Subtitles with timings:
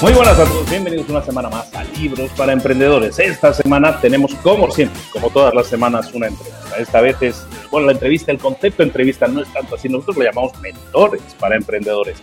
[0.00, 3.18] Muy buenas a todos, bienvenidos una semana más a Libros para Emprendedores.
[3.18, 6.76] Esta semana tenemos, como siempre, como todas las semanas, una entrevista.
[6.78, 10.18] Esta vez es, bueno, la entrevista, el concepto de entrevista no es tanto así, nosotros
[10.18, 12.16] lo llamamos mentores para emprendedores.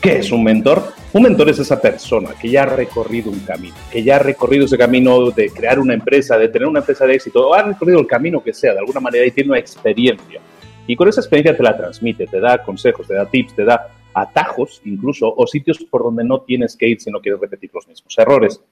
[0.00, 0.94] ¿Qué es un mentor?
[1.12, 4.64] Un mentor es esa persona que ya ha recorrido un camino, que ya ha recorrido
[4.64, 8.00] ese camino de crear una empresa, de tener una empresa de éxito, o ha recorrido
[8.00, 10.40] el camino que sea, de alguna manera, y tiene una experiencia.
[10.86, 13.88] Y con esa experiencia te la transmite, te da consejos, te da tips, te da
[14.20, 17.86] atajos incluso o sitios por donde no tienes que ir si no quieres repetir los
[17.86, 18.62] mismos errores.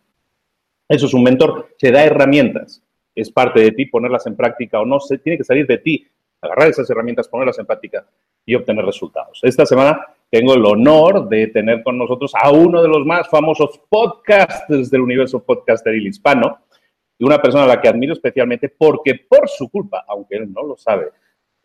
[0.89, 2.83] Eso es un mentor, te da herramientas,
[3.15, 6.07] es parte de ti ponerlas en práctica o no, se, tiene que salir de ti,
[6.41, 8.07] agarrar esas herramientas, ponerlas en práctica
[8.47, 9.41] y obtener resultados.
[9.43, 13.81] Esta semana tengo el honor de tener con nosotros a uno de los más famosos
[13.89, 16.59] podcasters del universo podcasteril hispano,
[17.19, 20.63] y una persona a la que admiro especialmente porque por su culpa, aunque él no
[20.63, 21.09] lo sabe,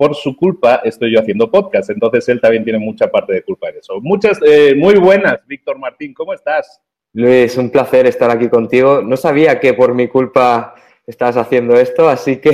[0.03, 1.89] por su culpa estoy yo haciendo podcast.
[1.89, 4.01] Entonces él también tiene mucha parte de culpa en eso.
[4.01, 6.81] Muchas, eh, muy buenas, Víctor Martín, ¿cómo estás?
[7.13, 9.01] Luis, un placer estar aquí contigo.
[9.01, 10.75] No sabía que por mi culpa
[11.07, 12.51] estás haciendo esto, así que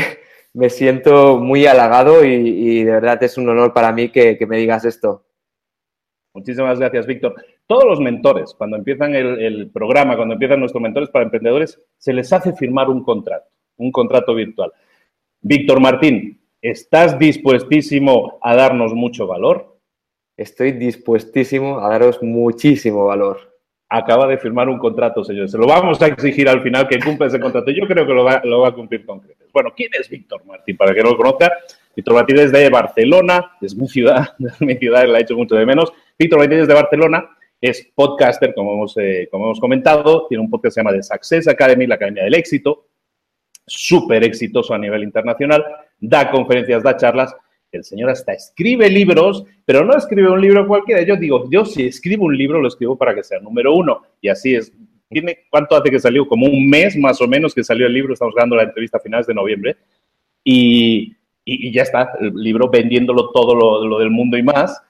[0.54, 4.86] me siento muy halagado y, de verdad es un honor para mí que, me digas
[4.86, 5.26] esto.
[6.36, 7.34] Muchísimas gracias, Víctor.
[7.66, 12.14] Todos los mentores, cuando empiezan el, el, programa, cuando empiezan nuestros mentores para emprendedores, se
[12.14, 14.72] les hace firmar un contrato, un contrato virtual.
[15.42, 19.80] Víctor Martín, ¿Estás dispuestísimo a darnos mucho valor?
[20.36, 23.58] Estoy dispuestísimo a daros muchísimo valor.
[23.88, 25.48] Acaba de firmar un contrato, señor.
[25.48, 27.72] Se lo vamos a exigir al final que cumpla ese contrato.
[27.72, 29.48] Yo creo que lo va, a cumplir con creces.
[29.54, 30.76] Bueno, ¿quién es Víctor Martín?
[30.76, 31.50] Para que no lo conozca,
[31.96, 34.28] Víctor Martín es de Barcelona, es mi ciudad,
[34.60, 35.94] mi ciudad la he hecho mucho de menos.
[36.18, 37.30] Víctor Martín es de Barcelona,
[37.62, 41.04] es podcaster, como hemos, eh, como hemos comentado, tiene un podcast que se llama The
[41.04, 42.89] Success Academy, la Academia del Éxito,
[43.70, 45.64] súper exitoso a nivel internacional,
[46.00, 47.36] da conferencias, da charlas.
[47.72, 51.04] El señor hasta escribe libros, pero no escribe un libro cualquiera.
[51.04, 54.02] Yo digo, yo si escribo un libro, lo escribo para que sea número uno.
[54.22, 54.74] Y así es.
[55.08, 56.28] ¿Tiene, ¿Cuánto hace que salió?
[56.28, 58.14] Como un mes más o menos que salió el libro.
[58.14, 59.78] Estamos grabando la entrevista a finales de noviembre.
[60.44, 61.16] Y,
[61.46, 64.82] y, ya está, el libro vendiéndolo todo lo, lo del mundo y más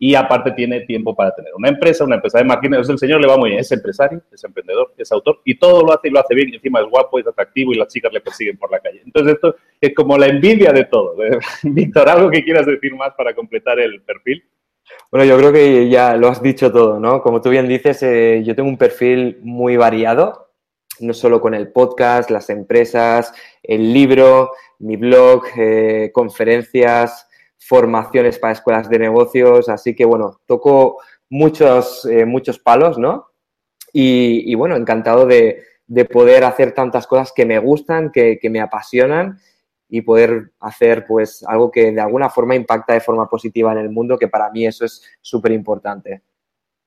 [0.00, 2.88] y aparte tiene tiempo para tener una empresa, una empresa de máquinas.
[2.88, 5.92] El señor le va muy bien, es empresario, es emprendedor, es autor y todo lo
[5.92, 6.50] hace y lo hace bien.
[6.50, 9.02] Y encima es guapo, es atractivo y las chicas le persiguen por la calle.
[9.04, 11.16] Entonces, esto es como la envidia de todo.
[11.64, 14.44] Víctor, ¿algo que quieras decir más para completar el perfil?
[15.10, 17.20] Bueno, yo creo que ya lo has dicho todo, ¿no?
[17.20, 20.52] Como tú bien dices, eh, yo tengo un perfil muy variado,
[21.00, 27.27] no solo con el podcast, las empresas, el libro, mi blog, eh, conferencias,
[27.58, 33.26] formaciones para escuelas de negocios, así que bueno, toco muchos, eh, muchos palos, ¿no?
[33.92, 35.64] Y, bueno, encantado de,
[36.12, 39.38] poder hacer tantas cosas que me gustan, que, me apasionan
[39.88, 43.90] y poder hacer pues algo que de alguna forma impacta de forma positiva en el
[43.90, 46.22] mundo, que para mí eso es súper importante.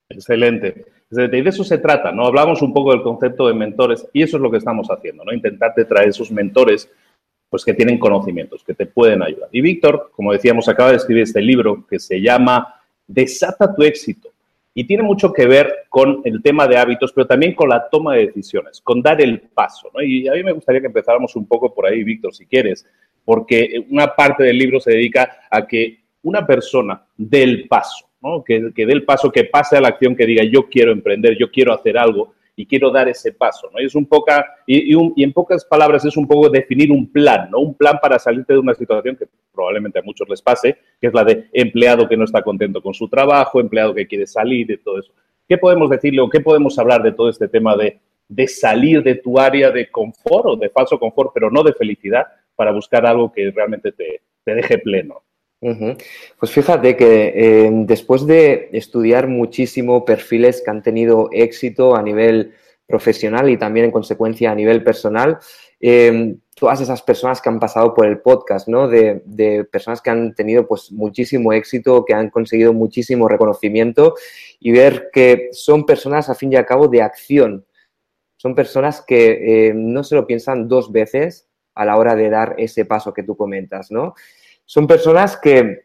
[0.08, 0.86] Excelente.
[1.10, 2.28] De eso se trata, ¿no?
[2.28, 5.34] Hablamos un poco del concepto de mentores y eso es lo que estamos haciendo, ¿no?
[5.34, 6.90] Intentar traer esos mentores
[7.52, 9.50] pues que tienen conocimientos, que te pueden ayudar.
[9.52, 14.30] Y Víctor, como decíamos, acaba de escribir este libro que se llama Desata tu éxito.
[14.74, 18.16] Y tiene mucho que ver con el tema de hábitos, pero también con la toma
[18.16, 19.92] de decisiones, con dar el paso.
[19.94, 20.02] ¿no?
[20.02, 22.88] Y a mí me gustaría que empezáramos un poco por ahí, Víctor, si quieres,
[23.26, 28.46] porque una parte del libro se dedica a que una persona dé el paso, ¿no?
[28.46, 31.36] que, que dé el paso, que pase a la acción, que diga yo quiero emprender,
[31.38, 33.82] yo quiero hacer algo y quiero dar ese paso, ¿no?
[33.82, 34.32] Y es un poco,
[34.68, 37.60] y, y, en pocas palabras es un poco definir un plan, ¿no?
[37.60, 41.14] Un plan para salirte de una situación que probablemente a muchos les pase, que es
[41.14, 44.78] la de empleado que no está contento con su trabajo, empleado que quiere salir, de
[44.78, 45.14] todo eso.
[45.48, 49.16] ¿Qué podemos decirle o qué podemos hablar de todo este tema de, de salir de
[49.16, 53.32] tu área de confort o de falso confort, pero no de felicidad, para buscar algo
[53.32, 55.24] que realmente te, te deje pleno?
[55.62, 62.54] Pues fíjate que eh, después de estudiar muchísimo perfiles que han tenido éxito a nivel
[62.88, 65.38] profesional y también en consecuencia a nivel personal,
[65.80, 68.88] em, todas esas personas que han pasado por el podcast, ¿no?
[68.88, 69.22] De,
[69.72, 74.16] personas que han tenido pues muchísimo éxito, que han conseguido muchísimo reconocimiento
[74.60, 77.66] y ver que son personas a fin y al cabo de acción.
[78.38, 82.56] Son personas que eh, no se lo piensan dos veces a la hora de dar
[82.58, 84.16] ese paso que tú comentas, ¿no?
[84.72, 85.82] Son personas que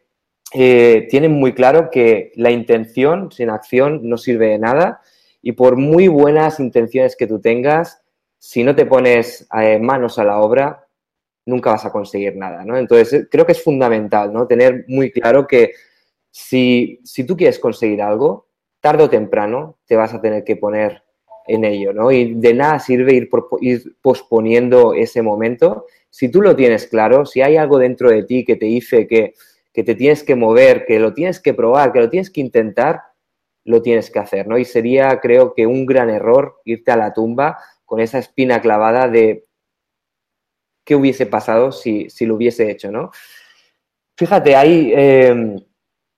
[0.55, 5.01] eh, tienen muy claro que la intención sin acción no sirve de nada
[5.43, 8.01] y por muy buenas intenciones que tú tengas,
[8.39, 10.87] si no te pones eh, manos a la obra,
[11.47, 12.77] nunca vas a conseguir nada, ¿no?
[12.77, 14.47] Entonces, eh, creo que es fundamental, ¿no?
[14.47, 15.73] Tener muy claro que
[16.31, 18.47] si, si tú quieres conseguir algo,
[18.79, 21.03] tarde o temprano te vas a tener que poner
[21.49, 22.13] en ello, ¿no?
[22.13, 23.29] Y de nada sirve ir,
[23.63, 25.87] ir posponiendo ese momento
[26.17, 29.35] si tú lo tienes claro, si hay algo dentro de ti que te dice que,
[29.75, 33.03] te tienes que mover, que lo tienes que probar, que lo tienes que intentar,
[33.65, 34.57] lo tienes que hacer, ¿no?
[34.57, 39.09] Y sería, creo que, un gran error irte a la tumba con esa espina clavada
[39.09, 39.45] de
[40.87, 43.11] qué hubiese pasado si, lo hubiese hecho, ¿no?
[44.17, 45.59] Fíjate, hay, em,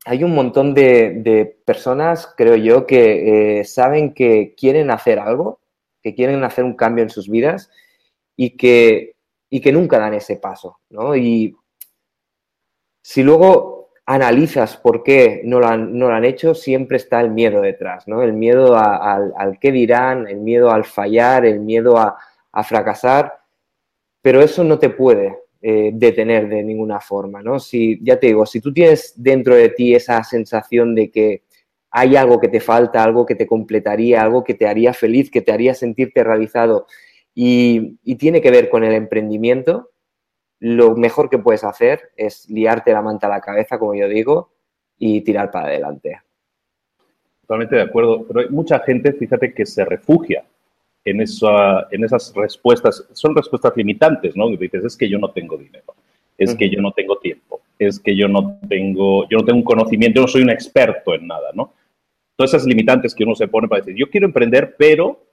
[0.05, 5.59] hay un montón de, personas, creo yo, que eh, saben que quieren hacer algo,
[6.01, 7.69] que quieren hacer un cambio en sus vidas
[8.37, 9.18] y que
[9.51, 11.17] y que nunca dan ese paso, ¿no?
[11.17, 11.57] Y
[13.03, 17.31] si luego analizas por qué no lo han, no lo han hecho, siempre está el
[17.31, 18.23] miedo detrás, ¿no?
[18.23, 22.17] El miedo al, qué dirán, el miedo al fallar, el miedo a,
[22.65, 23.35] fracasar,
[24.21, 27.61] pero eso no te puede eh, detener de ninguna forma, ¿no?
[27.61, 31.45] Si, ya te digo, si tú tienes dentro de ti esa sensación de que
[31.91, 35.43] hay algo que te falta, algo que te completaría, algo que te haría feliz, que
[35.43, 36.87] te haría sentirte realizado
[37.41, 39.91] y, tiene que ver con el emprendimiento.
[40.59, 44.51] Lo mejor que puedes hacer es liarte la manta a la cabeza, como yo digo,
[44.99, 46.21] y tirar para adelante.
[47.43, 50.45] Totalmente de acuerdo, pero hay mucha gente, fíjate, que se refugia
[51.05, 53.07] en, esa, en esas respuestas.
[53.13, 54.49] Son respuestas limitantes, ¿no?
[54.57, 55.95] Dices, es que yo no tengo dinero,
[56.37, 59.65] es que yo no tengo tiempo, es que yo no tengo, yo no tengo un
[59.65, 61.73] conocimiento, yo no soy un experto en nada, ¿no?
[62.35, 65.28] Todas esas limitantes que uno se pone para decir, yo quiero emprender, pero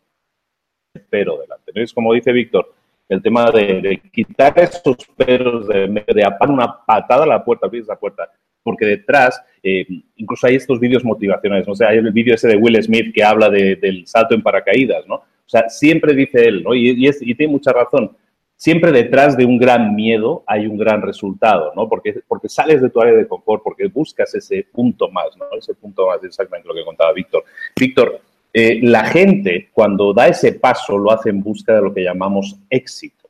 [1.15, 1.71] pero delante.
[1.75, 2.73] Es como dice Víctor,
[3.07, 7.95] el tema de, quitar esos peros, de, de una patada a la puerta, abrir esa
[7.95, 8.29] puerta,
[8.61, 9.85] porque detrás, eh,
[10.17, 11.71] incluso hay estos vídeos motivacionales, ¿no?
[11.71, 15.07] o sea, hay el vídeo ese de Will Smith que habla del salto en paracaídas,
[15.07, 15.15] ¿no?
[15.15, 16.73] O sea, siempre dice él, ¿no?
[16.73, 18.17] Y, y, tiene mucha razón,
[18.57, 21.87] siempre detrás de un gran miedo hay un gran resultado, ¿no?
[21.87, 25.45] Porque, porque sales de tu área de confort, porque buscas ese punto más, ¿no?
[25.57, 27.45] Ese punto más, exactamente lo que contaba Víctor.
[27.79, 28.19] Víctor,
[28.57, 32.57] eh, la gente cuando da ese paso lo hace en busca de lo que llamamos
[32.69, 33.27] éxito.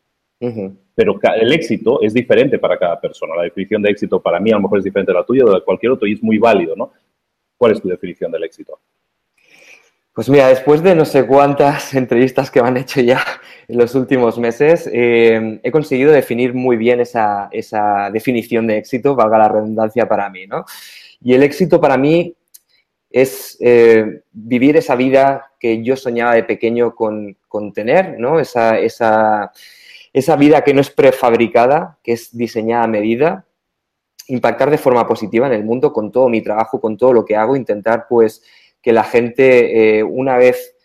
[0.94, 3.36] Pero el éxito es diferente para cada persona.
[3.36, 5.51] La definición de éxito para mí a lo mejor es diferente de la tuya o
[5.51, 6.91] de cualquier otro y es muy válido, ¿no?
[7.58, 8.79] ¿Cuál es tu definición del éxito?
[10.13, 13.25] Pues mira, después de no sé cuántas entrevistas que me han hecho ya
[13.67, 19.15] en los últimos meses, eh, he conseguido definir muy bien esa, esa, definición de éxito,
[19.15, 20.65] valga la redundancia para mí, ¿no?
[21.20, 22.36] Y el éxito para mí
[23.15, 27.38] es eh, vivir esa vida que yo soñaba de pequeño con,
[27.74, 28.41] tener, ¿no?
[28.41, 29.53] Esa, esa,
[30.12, 33.45] esa, vida que no es prefabricada, que es diseñada a medida,
[34.27, 37.38] impactar de forma positiva en el mundo con todo mi trabajo, con todo lo que
[37.38, 38.43] hago, intentar pues
[38.81, 40.75] que la gente eh, una vez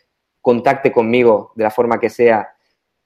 [0.40, 2.50] contacte conmigo de la forma que sea,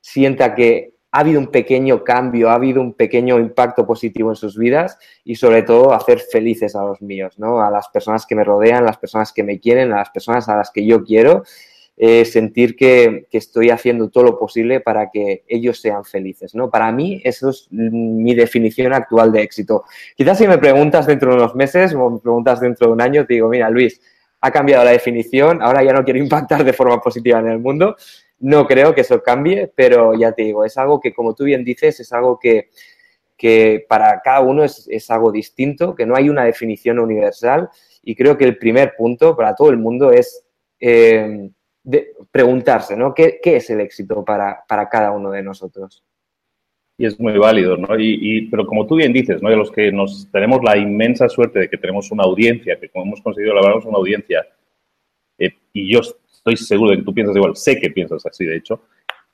[0.02, 4.58] sienta que ha habido un pequeño cambio, ha habido un pequeño impacto positivo en sus
[4.58, 7.60] vidas y sobre todo hacer felices a los míos, ¿no?
[7.60, 10.56] A las personas que me rodean, las personas que me quieren, a las personas a
[10.56, 11.44] las que yo quiero,
[11.96, 16.68] eh, sentir que, estoy haciendo todo lo posible para que ellos sean felices, ¿no?
[16.68, 19.84] Para mí eso es mi definición actual de éxito.
[20.16, 23.24] Quizás si me preguntas dentro de unos meses o me preguntas dentro de un año,
[23.24, 24.00] te digo, mira Luis,
[24.40, 27.94] ha cambiado la definición, ahora ya no quiero impactar de forma positiva en el mundo.
[28.40, 31.64] No creo que eso cambie, pero ya te digo, es algo que, como tú bien
[31.64, 32.70] dices, es algo que,
[33.36, 37.68] que para cada uno es, es, algo distinto, que no hay una definición universal.
[38.02, 40.44] Y creo que el primer punto para todo el mundo es
[40.80, 41.50] eh,
[42.30, 43.14] preguntarse, ¿no?
[43.14, 46.02] ¿Qué, ¿Qué, es el éxito para, para cada uno de nosotros?
[46.96, 47.98] Y es muy válido, ¿no?
[47.98, 49.50] Y, y, pero como tú bien dices, ¿no?
[49.50, 53.06] De los que nos tenemos la inmensa suerte de que tenemos una audiencia, que como
[53.06, 54.46] hemos conseguido elaborarnos una audiencia,
[55.38, 56.00] eh, y yo
[56.44, 58.82] estoy seguro de que tú piensas igual, sé que piensas así, de hecho,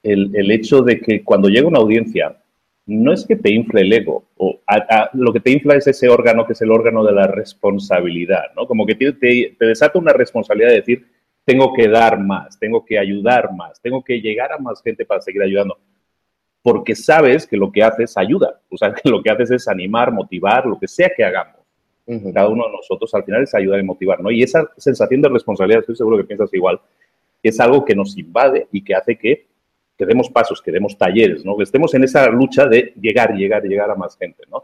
[0.03, 2.37] el, el hecho de que cuando llega una audiencia,
[2.87, 5.87] no es que te infle el ego, o a, a, lo que te infla es
[5.87, 8.67] ese órgano que es el órgano de la responsabilidad, ¿no?
[8.67, 11.07] Como que te, te, te desata una responsabilidad de decir,
[11.45, 15.21] tengo que dar más, tengo que ayudar más, tengo que llegar a más gente para
[15.21, 15.79] seguir ayudando
[16.63, 20.13] porque sabes que lo que haces ayuda, o sea, que lo que haces es animar,
[20.13, 21.57] motivar, lo que sea que hagamos.
[22.07, 22.35] Uh -huh.
[22.35, 24.31] Cada uno de nosotros al final es ayudar y motivar, ¿no?
[24.31, 26.81] Y esa sensación de responsabilidad, estoy seguro que piensas igual,
[27.43, 29.47] es algo que nos invade y que hace que,
[29.97, 31.57] que demos pasos, que demos talleres, ¿no?
[31.57, 34.63] Que estemos en esa lucha de llegar, llegar, llegar a más gente, ¿no?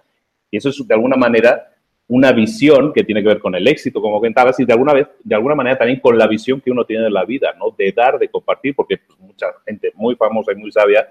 [0.50, 1.72] Y eso es de alguna manera
[2.08, 5.08] una visión que tiene que ver con el éxito, como comentabas, y de alguna vez,
[5.24, 7.74] de alguna manera también con la visión que uno tiene de la vida, ¿no?
[7.76, 11.08] De dar, de compartir, porque pues, mucha gente muy famosa y muy sabia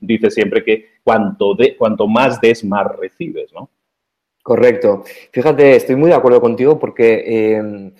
[0.00, 3.70] dice siempre que cuanto, de, cuanto más des, más recibes, ¿no?
[4.42, 5.02] Correcto.
[5.32, 7.92] Fíjate, estoy muy de acuerdo contigo porque eh,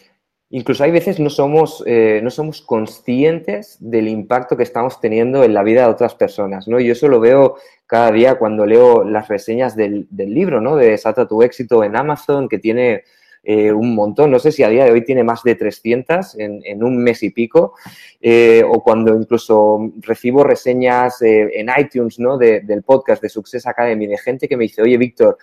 [0.50, 5.52] incluso hay veces no somos, eh, no somos conscientes del impacto que estamos teniendo en
[5.52, 6.81] la vida de otras personas, ¿no?
[6.81, 10.76] Yo eso lo veo cada día cuando leo las reseñas del, libro, ¿no?
[10.76, 13.05] De Sata tu éxito en Amazon, que tiene
[13.43, 16.83] eh, un montón, no sé si a día de hoy tiene más de 300 en,
[16.83, 17.75] un mes y pico,
[18.21, 22.38] eh, o cuando incluso recibo reseñas en iTunes ¿no?
[22.38, 25.37] De, del podcast de Success Academy de gente que me dice, oye Víctor,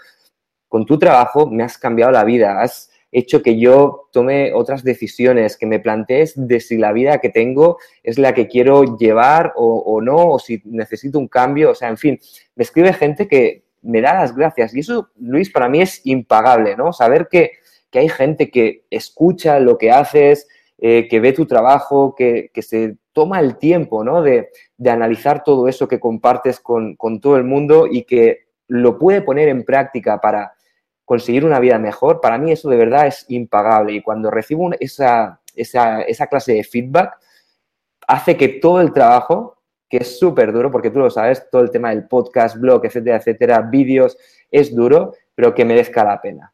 [0.68, 5.58] con tu trabajo me has cambiado la vida, has hecho que yo tome otras decisiones,
[5.58, 10.02] que me plantees de si la vida que tengo es la que quiero llevar o,
[10.02, 12.20] no, o si necesito un cambio, o sea, en fin,
[12.56, 16.76] me escribe gente que me da las gracias y eso, Luis, para mí es impagable,
[16.76, 16.92] ¿no?
[16.92, 17.52] Saber que
[17.96, 22.62] que hay gente que escucha lo que haces, eh, que ve tu trabajo, que, que,
[22.62, 24.22] se toma el tiempo ¿no?
[24.22, 29.00] de, de analizar todo eso que compartes con, con, todo el mundo y que lo
[29.00, 30.55] puede poner en práctica para
[31.06, 33.94] conseguir una vida mejor, para mí eso de verdad es impagable.
[33.94, 37.18] Y cuando recibo esa, esa, esa clase de feedback,
[38.08, 39.58] hace que todo el trabajo,
[39.90, 43.18] que es súper duro, porque tú lo sabes, todo el tema del podcast, blog, etcétera,
[43.18, 44.18] etcétera, vídeos,
[44.52, 46.52] es duro, pero que merezca la pena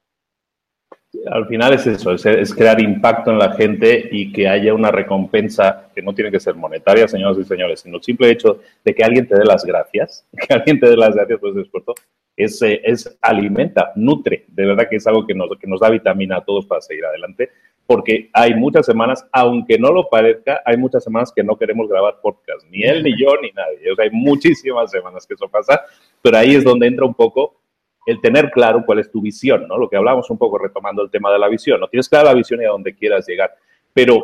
[1.29, 5.89] al final es eso, es, crear impacto en la gente y que haya una recompensa
[5.93, 9.03] que no tiene que ser monetaria, señoras y señores, sino el simple hecho de que
[9.03, 11.95] alguien te dé las gracias, que alguien te dé las gracias por ese esfuerzo,
[12.43, 16.37] es, es alimenta, nutre, de verdad que es algo que nos, que nos da vitamina
[16.37, 17.49] a todos para seguir adelante,
[17.85, 22.19] porque hay muchas semanas, aunque no lo parezca, hay muchas semanas que no queremos grabar
[22.21, 25.81] podcast, ni él, ni yo, ni nadie, o sea, hay muchísimas semanas que eso pasa,
[26.21, 27.61] pero ahí es donde entra un poco
[28.05, 29.77] el tener claro cuál es tu visión, ¿no?
[29.77, 31.87] Lo que hablamos un poco retomando el tema de la visión, ¿no?
[31.87, 33.51] Tienes clara la visión y a dónde quieras llegar.
[33.93, 34.23] Pero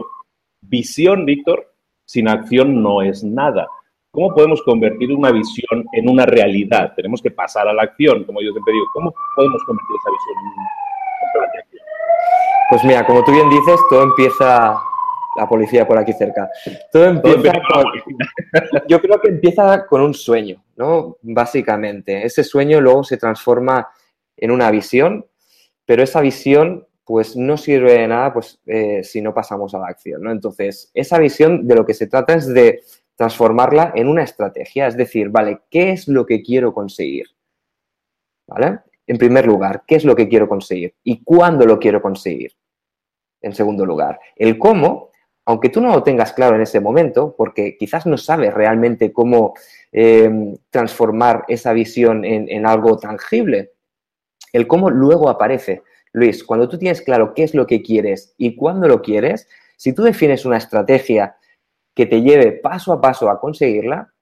[0.61, 1.71] visión, Víctor,
[2.05, 3.67] sin acción no es nada.
[4.11, 6.93] ¿Cómo podemos convertir una visión en una realidad?
[6.95, 8.85] Tenemos que pasar a la acción, como yo siempre digo.
[8.93, 11.83] ¿Cómo podemos convertir esa visión en un plan de acción?
[12.69, 14.81] Pues mira, como tú bien dices, todo empieza
[15.37, 16.49] la policía por aquí cerca.
[16.91, 17.85] Todo empieza con,
[18.87, 21.17] yo creo que empieza con un sueño, ¿no?
[21.21, 22.25] Básicamente.
[22.25, 23.87] Ese sueño luego se transforma
[24.35, 25.25] en una visión,
[25.85, 29.87] pero esa visión pues no sirve de nada pues, eh, si no pasamos a la
[29.87, 30.31] acción, ¿no?
[30.31, 32.81] Entonces, esa visión de lo que se trata es de
[33.17, 37.25] transformarla en una estrategia, es decir, vale, ¿qué es lo que quiero conseguir?
[38.47, 38.79] ¿Vale?
[39.05, 40.95] En primer lugar, ¿qué es lo que quiero conseguir?
[41.03, 42.53] ¿Y cuándo lo quiero conseguir?
[43.41, 45.11] En segundo lugar, el cómo
[45.47, 49.53] aunque tú no lo tengas claro en ese momento, porque quizás no sabes realmente cómo
[49.93, 50.29] eh,
[50.69, 53.71] transformar esa visión en, en, algo tangible,
[54.51, 55.83] el cómo luego aparece.
[56.11, 59.47] Luis, cuando tú tienes claro qué es lo que quieres y cuándo lo quieres,
[59.77, 61.37] si tú defines una estrategia
[61.97, 64.13] que te lleve paso a paso a conseguirla,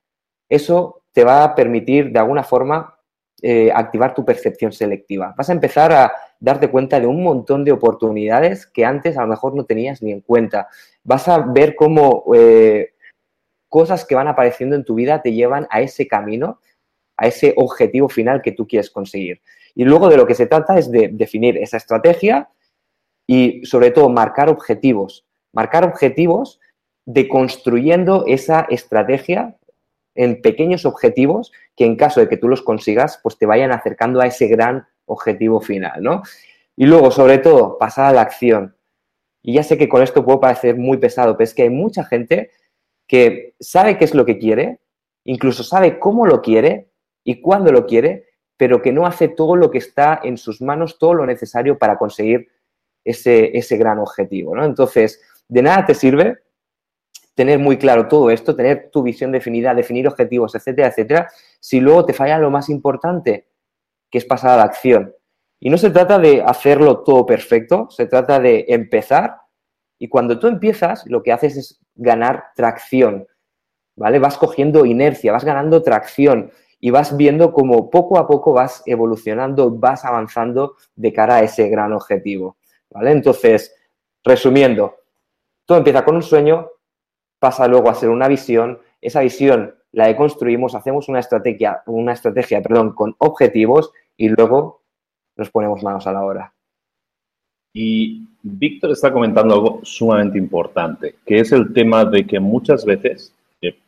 [0.48, 2.98] eso te va a permitir de alguna forma
[3.42, 5.36] eh, activar tu percepción selectiva.
[5.38, 9.28] Vas a empezar a darte cuenta de un montón de oportunidades que antes a lo
[9.28, 10.70] mejor no tenías ni en cuenta.
[11.04, 12.94] Vas a ver cómo eh,
[13.68, 16.62] cosas que van apareciendo en tu vida te llevan a ese camino,
[17.18, 19.42] a ese objetivo final que tú quieres conseguir.
[19.76, 22.48] Y luego de lo que se trata es de definir esa estrategia
[23.28, 25.26] y sobre todo marcar objetivos.
[25.52, 26.62] Marcar objetivos
[27.06, 29.56] de construyendo esa estrategia
[30.16, 34.22] en pequeños objetivos que en caso de que tú los consigas, pues te vayan acercando
[34.22, 36.24] a ese gran objetivo final, ¿no?
[36.76, 38.76] Y luego, sobre todo, pasar a la acción.
[39.44, 42.04] Y ya sé que con esto puedo parecer muy pesado, pero es que hay mucha
[42.04, 42.50] gente
[43.08, 44.80] que sabe qué es lo que quiere,
[45.24, 46.90] incluso sabe cómo lo quiere
[47.24, 48.26] y cuándo lo quiere,
[48.58, 51.98] pero que no hace todo lo que está en sus manos, todo lo necesario para
[51.98, 52.48] conseguir
[53.04, 54.56] ese, ese gran objetivo.
[54.56, 54.66] ¿no?
[54.66, 56.40] Entonces, de nada te sirve
[57.36, 62.06] tener muy claro todo esto, tener tu visión definida, definir objetivos, etcétera, etcétera, si luego
[62.06, 63.48] te falla lo más importante,
[64.10, 65.14] que es pasar a la acción.
[65.60, 69.38] Y no se trata de hacerlo todo perfecto, se trata de empezar
[70.00, 73.28] y cuando tú empiezas lo que haces es ganar tracción,
[73.96, 74.20] ¿vale?
[74.20, 79.72] Vas cogiendo inercia, vas ganando tracción y vas viendo cómo poco a poco vas evolucionando,
[79.72, 82.58] vas avanzando de cara a ese gran objetivo,
[82.90, 83.12] ¿vale?
[83.12, 83.74] Entonces,
[84.24, 84.96] resumiendo,
[85.66, 86.70] todo empieza con un sueño,
[87.46, 92.60] pasa luego a ser una visión, esa visión la deconstruimos, hacemos una estrategia, una estrategia,
[92.60, 94.82] perdón, con objetivos y luego
[95.38, 96.54] nos ponemos manos a la obra.
[97.72, 103.32] Y Víctor está comentando algo sumamente importante, que es el tema de que muchas veces,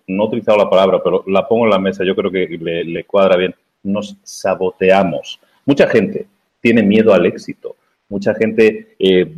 [0.05, 3.03] no he utilizado la palabra, pero la pongo en la mesa, yo creo que le,
[3.05, 5.39] cuadra bien, nos saboteamos.
[5.65, 6.27] Mucha gente
[6.61, 7.75] tiene miedo al éxito,
[8.07, 9.33] mucha gente eh,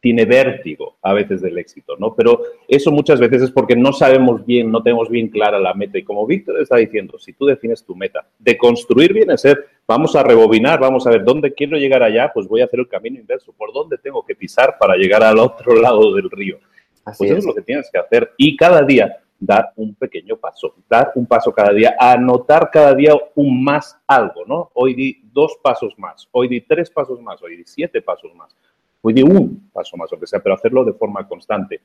[0.00, 2.14] tiene vértigo a veces del éxito, ¿no?
[2.14, 5.98] Pero eso muchas veces es porque no sabemos bien, no tenemos bien clara la meta.
[5.98, 9.66] Y como Víctor está diciendo, si tú defines tu meta, de construir viene a ser,
[9.86, 12.88] vamos a rebobinar, vamos a ver dónde quiero llegar allá, pues voy a hacer el
[12.88, 16.58] camino inverso, por dónde tengo que pisar para llegar al otro lado del río.
[17.04, 18.32] pues eso es lo que tienes que hacer.
[18.36, 23.14] Y cada día dar un pequeño paso, dar un paso cada día, anotar cada día
[23.34, 24.70] un más algo, ¿no?
[24.74, 28.56] Hoy di dos pasos más, hoy di tres pasos más, hoy di siete pasos más
[29.00, 31.80] Hoy de un paso más, o que sea, pero hacerlo de forma constante.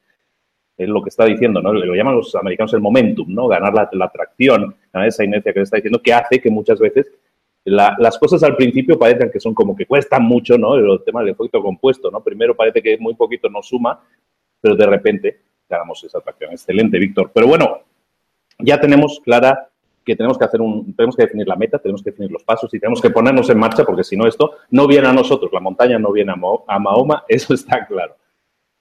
[0.76, 1.72] Es lo que está diciendo, ¿no?
[1.72, 3.48] Lo llaman los americanos el momentum, ¿no?
[3.48, 7.12] Ganar la, atracción, esa inercia que está diciendo, que hace que muchas veces
[7.66, 10.76] las cosas al principio parecen que son como que cuestan mucho, ¿no?
[10.76, 12.22] El tema del efecto compuesto, ¿no?
[12.22, 14.02] Primero parece que muy poquito nos suma,
[14.60, 15.40] pero de repente
[15.70, 16.52] ganamos esa atracción.
[16.52, 17.32] Excelente, Víctor.
[17.34, 17.82] Pero bueno,
[18.60, 19.70] ya tenemos clara
[20.04, 22.74] que tenemos que hacer un, tenemos que definir la meta, tenemos que definir los pasos
[22.74, 25.60] y tenemos que ponernos en marcha porque si no esto no viene a nosotros, la
[25.60, 28.16] montaña no viene a, Mahoma, eso está claro.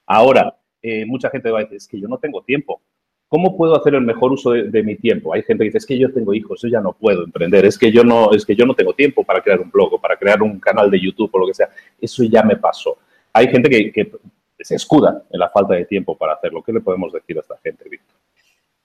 [0.05, 2.81] Ahora, eh, mucha gente va a decir, es que yo no tengo tiempo.
[3.27, 5.33] ¿Cómo puedo hacer el mejor uso de, mi tiempo?
[5.33, 7.79] Hay gente que dice, es que yo tengo hijos, yo ya no puedo emprender, es
[7.79, 10.17] que yo no, es que yo no tengo tiempo para crear un blog o para
[10.17, 11.69] crear un canal de YouTube o lo que sea.
[11.99, 12.97] Eso ya me pasó.
[13.31, 14.11] Hay gente que, que
[14.59, 16.61] se escuda en la falta de tiempo para hacerlo.
[16.61, 18.22] ¿Qué le podemos decir a esta gente, Víctor?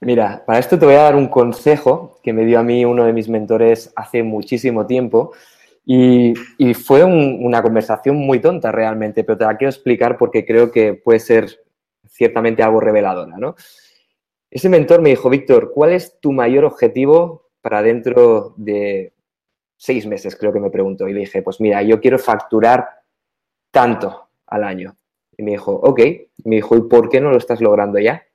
[0.00, 3.04] Mira, para esto te voy a dar un consejo que me dio a mí uno
[3.04, 5.32] de mis mentores hace muchísimo tiempo
[5.84, 6.34] y,
[6.74, 11.18] fue una conversación muy tonta realmente, pero te la quiero explicar porque creo que puede
[11.18, 11.64] ser
[12.06, 13.56] ciertamente algo reveladora, ¿no?
[14.50, 19.14] Ese mentor me dijo, Víctor, ¿cuál es tu mayor objetivo para dentro de
[19.76, 20.36] seis meses?
[20.36, 21.08] Creo que me preguntó.
[21.08, 22.86] Y le dije, pues mira, yo quiero facturar
[23.70, 24.96] tanto al año.
[25.36, 26.00] Y me dijo, ok.
[26.00, 28.27] Y me dijo, ¿y por qué no lo estás logrando ya?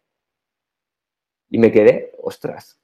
[1.53, 2.81] Y me quedé, ostras,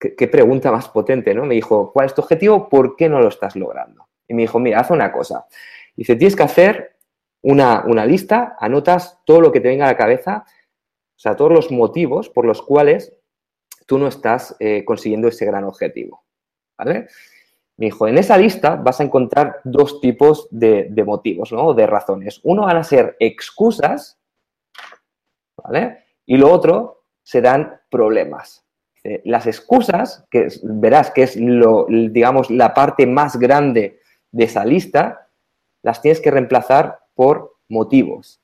[0.00, 1.46] qué, pregunta más potente, ¿no?
[1.46, 2.68] Me dijo, ¿cuál es tu objetivo?
[2.68, 4.08] ¿Por qué no lo estás logrando?
[4.26, 5.46] Y me dijo, mira, haz una cosa.
[5.94, 6.96] Dice, tienes que hacer
[7.40, 11.70] una, lista, anotas todo lo que te venga a la cabeza, o sea, todos los
[11.70, 13.16] motivos por los cuales
[13.86, 16.24] tú no estás eh, consiguiendo ese gran objetivo.
[16.76, 17.06] ¿Vale?
[17.76, 21.74] Me dijo, en esa lista vas a encontrar dos tipos de, de motivos, ¿no?
[21.74, 22.40] De razones.
[22.42, 24.18] Uno van a ser excusas,
[25.56, 26.06] ¿vale?
[26.26, 26.97] Y lo otro
[27.28, 28.64] serán problemas.
[29.24, 34.00] Las excusas, que verás que es lo, digamos, la parte más grande
[34.32, 35.28] de esa lista,
[35.82, 38.40] las tienes que reemplazar por motivos.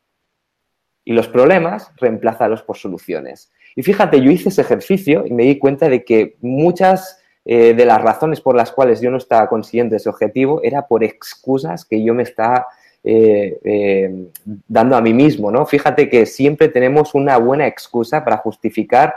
[1.03, 3.51] Y los problemas, reemplázalos por soluciones.
[3.75, 7.87] Y fíjate, yo hice ese ejercicio y me di cuenta de que muchas eh, de
[7.87, 12.05] las razones por las cuales yo no estaba consiguiendo ese objetivo era por excusas que
[12.05, 12.66] yo me estaba
[13.07, 14.31] eh, eh,
[14.67, 15.67] dando a mí mismo, ¿no?
[15.67, 19.14] Fíjate que siempre tenemos una buena excusa para justificar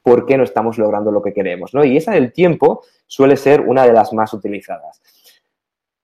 [0.00, 1.84] por qué no estamos logrando lo que queremos, ¿no?
[1.84, 5.02] Y esa del tiempo suele ser una de las más utilizadas.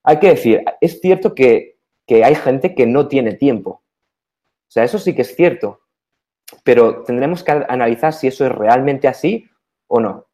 [0.02, 3.70] Hay que decir, es cierto que, que hay gente que no tiene tiempo.
[3.70, 5.82] O sea, eso sí que es cierto.
[6.64, 9.48] Pero tendremos que analizar si eso es realmente así
[9.86, 10.26] o no.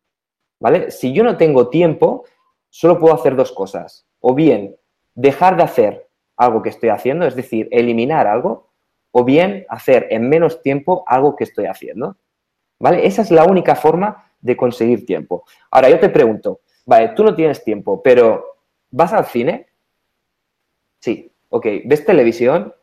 [0.59, 0.91] ¿Vale?
[0.91, 2.25] Si yo no tengo tiempo,
[2.71, 4.07] solo puedo hacer dos cosas.
[4.21, 4.77] O bien
[5.15, 6.02] dejar de hacer
[6.37, 8.71] algo que estoy haciendo, es decir, eliminar algo,
[9.11, 12.17] o bien hacer en menos tiempo algo que estoy haciendo.
[12.79, 13.07] ¿Vale?
[13.07, 15.45] Esa es la única forma de conseguir tiempo.
[15.71, 18.45] Ahora, yo te pregunto, vale, tú no tienes tiempo, pero
[18.91, 19.69] ¿vas al cine?
[20.99, 21.31] Sí.
[21.49, 21.67] Ok.
[21.85, 22.75] ¿Ves televisión?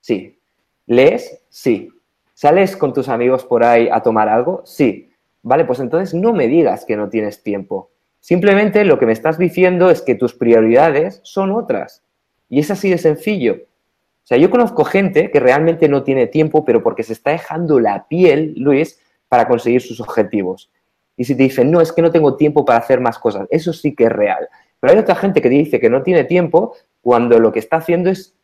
[0.00, 0.38] Sí.
[0.86, 1.44] ¿Lees?
[1.48, 1.90] Sí.
[2.34, 4.62] ¿Sales con tus amigos por ahí a tomar algo?
[4.64, 5.10] Sí.
[5.42, 7.90] Vale, pues entonces no me digas que no tienes tiempo.
[8.20, 12.04] Simplemente lo que me estás diciendo es que tus prioridades son otras.
[12.48, 13.54] Y es así de sencillo.
[13.54, 17.80] O sea, yo conozco gente que realmente no tiene tiempo, pero porque se está dejando
[17.80, 20.70] la piel, Luis, para conseguir sus objetivos.
[21.16, 23.72] Y si te dicen, no, es que no tengo tiempo para hacer más cosas, eso
[23.72, 24.48] sí que es real.
[24.80, 28.10] Pero hay otra gente que dice que no tiene tiempo cuando lo que está haciendo
[28.10, 28.34] es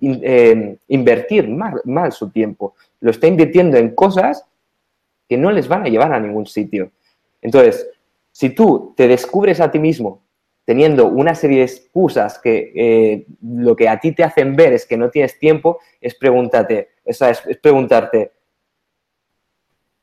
[0.00, 2.74] eh, invertir mal, su tiempo.
[3.00, 4.44] Lo está invirtiendo en cosas
[5.28, 6.90] que no les van a llevar a ningún sitio.
[7.40, 7.88] Entonces,
[8.32, 10.22] si tú te descubres a ti mismo
[10.64, 14.86] teniendo una serie de excusas que eh, lo que a ti te hacen ver es
[14.86, 18.32] que no tienes tiempo, es preguntarte, es, es preguntarte,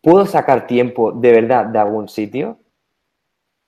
[0.02, 2.60] ¿puedo sacar tiempo de verdad de algún sitio?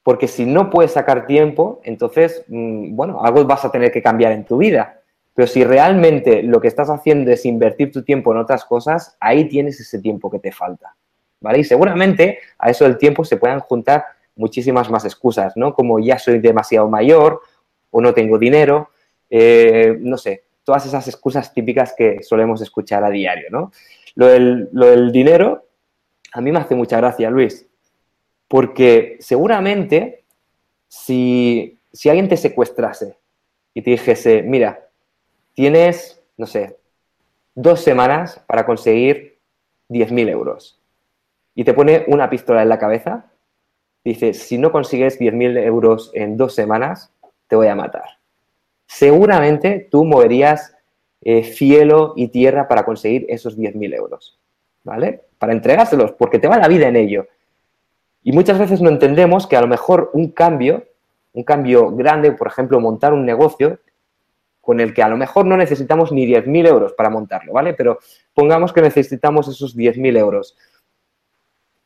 [0.04, 4.32] Porque si no puedes sacar tiempo, entonces, mm, bueno, algo vas a tener que cambiar
[4.32, 5.02] en tu vida.
[5.34, 9.48] Pero si realmente lo que estás haciendo es invertir tu tiempo en otras cosas, ahí
[9.48, 10.96] tienes ese tiempo que te falta.
[11.40, 11.60] ¿Vale?
[11.60, 15.74] Y seguramente a eso del tiempo se puedan juntar muchísimas más excusas, ¿no?
[15.74, 17.42] Como ya soy demasiado mayor
[17.90, 18.90] o no tengo dinero,
[19.30, 23.72] eh, no sé, todas esas excusas típicas que solemos escuchar a diario, ¿no?
[24.16, 25.66] Lo del, dinero,
[26.34, 27.68] a mí me hace mucha gracia, Luis,
[28.48, 30.24] porque seguramente
[30.88, 33.18] si, alguien te secuestrase
[33.74, 34.90] y te dijese, mira,
[35.54, 36.78] tienes, no sé,
[37.56, 39.40] dos semanas para conseguir
[39.90, 40.82] 10.000 euros
[41.56, 43.31] y te pone una pistola en la cabeza,
[44.04, 47.12] dice, si no consigues 10.000 euros en dos semanas,
[47.48, 48.20] te voy a matar.
[48.86, 50.76] Seguramente tú moverías
[51.22, 54.40] eh, cielo y tierra para conseguir esos 10.000 euros,
[54.84, 55.22] ¿vale?
[55.38, 57.28] Para entregárselos, porque te va la vida en ello.
[58.24, 60.86] Y muchas veces no entendemos que a lo mejor un cambio,
[61.34, 63.80] un cambio grande, por ejemplo, montar un negocio
[64.62, 67.74] con el que a lo mejor no necesitamos ni 10.000 euros para montarlo, ¿vale?
[67.74, 68.00] Pero
[68.34, 70.56] pongamos que necesitamos esos 10.000 euros.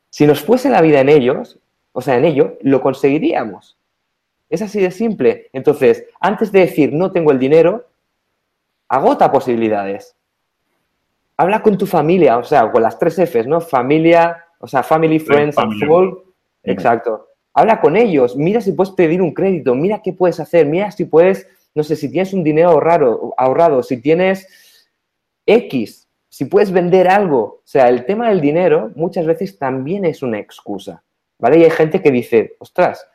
[0.10, 1.60] Si nos fuese la vida en ellos,
[1.98, 3.78] o sea, en ello, lo conseguiríamos.
[4.50, 5.50] Es así de simple.
[5.54, 7.86] Entonces, antes de decir no tengo el dinero,
[8.90, 10.14] agota posibilidades.
[11.38, 13.62] Habla con tu familia, o sea, con las tres Fs, ¿no?
[13.62, 15.74] Familia, o sea, family, friends and.
[16.64, 17.30] Exacto.
[17.54, 21.06] Habla con ellos, mira si puedes pedir un crédito, mira qué puedes hacer, mira si
[21.06, 24.50] puedes, no sé, si tienes un dinero ahorrado, ahorrado si tienes
[25.46, 27.40] X, si puedes vender algo.
[27.40, 31.05] O sea, el tema del dinero muchas veces también es una excusa,
[31.40, 31.60] ¿vale?
[31.60, 33.08] Y hay gente que dice, ostras,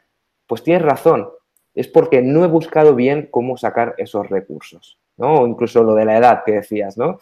[0.47, 1.29] pues tienes razón,
[1.75, 5.41] es porque no he buscado bien cómo sacar esos recursos, ¿no?
[5.41, 7.21] O incluso lo de la edad que decías, ¿no?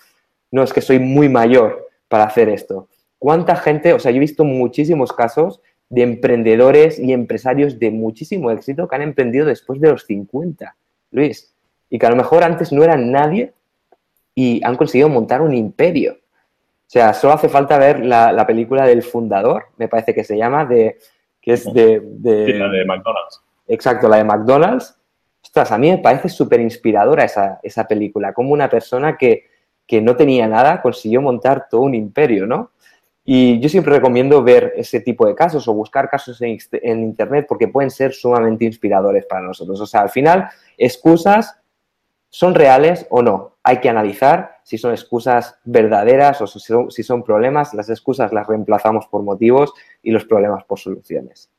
[0.50, 2.88] No es que soy muy mayor para hacer esto.
[3.18, 8.50] ¿Cuánta gente, o sea, yo he visto muchísimos casos de emprendedores y empresarios de muchísimo
[8.50, 10.76] éxito que han emprendido después de los 50,
[11.10, 11.54] Luis,
[11.90, 13.52] y que a lo mejor antes no eran nadie
[14.34, 16.18] y han conseguido montar un imperio.
[16.88, 20.64] O sea, solo hace falta ver la, película del fundador, me parece que se llama,
[20.64, 20.96] de,
[21.40, 22.00] que es de...
[22.02, 23.42] de la de McDonald's.
[23.66, 24.98] Exacto, la de McDonald's.
[25.42, 29.44] Ostras, a mí me parece súper inspiradora esa, esa, película, como una persona que,
[29.86, 32.70] que no tenía nada consiguió montar todo un imperio, ¿no?
[33.30, 36.58] Y yo siempre recomiendo ver ese tipo de casos o buscar casos en,
[37.02, 39.78] Internet porque pueden ser sumamente inspiradores para nosotros.
[39.82, 40.48] O sea, al final,
[40.78, 41.60] excusas
[42.30, 43.57] son reales o no.
[43.68, 47.74] Hay que analizar si son excusas verdaderas o si son, problemas.
[47.74, 51.50] Las excusas las reemplazamos por motivos y los problemas por soluciones.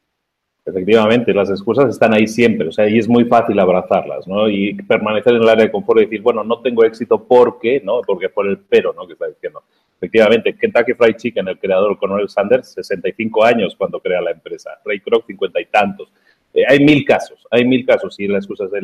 [0.66, 4.50] Efectivamente, las excusas están ahí siempre, o sea, y es muy fácil abrazarlas, ¿no?
[4.50, 8.02] Y permanecer en el área de confort y decir, bueno, no tengo éxito porque, ¿no?
[8.02, 9.06] Porque por el pero, ¿no?
[9.06, 9.62] Que está diciendo.
[9.98, 14.72] Efectivamente, Kentucky Fried Chicken, el creador Colonel Sanders, 65 años cuando crea la empresa.
[14.84, 16.12] Ray Kroc, 50 y tantos.
[16.56, 18.16] Eh, hay mil casos, hay mil casos.
[18.16, 18.84] Si la excusa es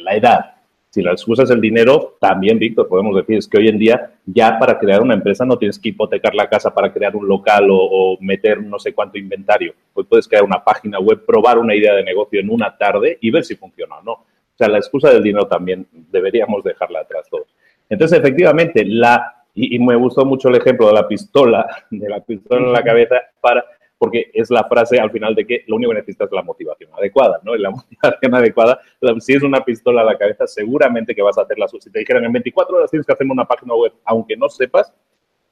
[0.00, 0.53] la edad,
[0.94, 4.12] si la excusa es el dinero, también, Víctor, podemos decir es que hoy en día
[4.24, 7.68] ya para crear una empresa no tienes que hipotecar la casa para crear un local
[7.68, 9.74] o, o meter no sé cuánto inventario.
[9.92, 13.32] Hoy puedes crear una página web, probar una idea de negocio en una tarde y
[13.32, 14.12] ver si funciona o no.
[14.12, 17.48] O sea, la excusa del dinero también deberíamos dejarla atrás todos.
[17.88, 22.66] Entonces, efectivamente, la y, me gustó mucho el ejemplo de la pistola, de la pistola
[22.66, 23.64] en la cabeza, para,
[23.98, 26.90] porque es la frase al final de que lo único que necesitas es la motivación
[26.92, 27.54] adecuada, ¿no?
[27.54, 27.70] Y la
[28.02, 28.80] motivación adecuada,
[29.20, 31.66] si es una pistola a la cabeza, seguramente que vas a hacerla.
[31.68, 34.92] Si te dijeran en 24 horas tienes que hacer una página web, aunque no sepas,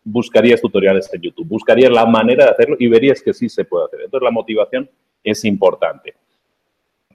[0.04, 3.86] buscarías tutoriales en YouTube, buscarías la manera de hacerlo y verías que sí se puede
[3.86, 4.00] hacer.
[4.02, 4.90] Entonces, la motivación
[5.22, 6.14] es importante.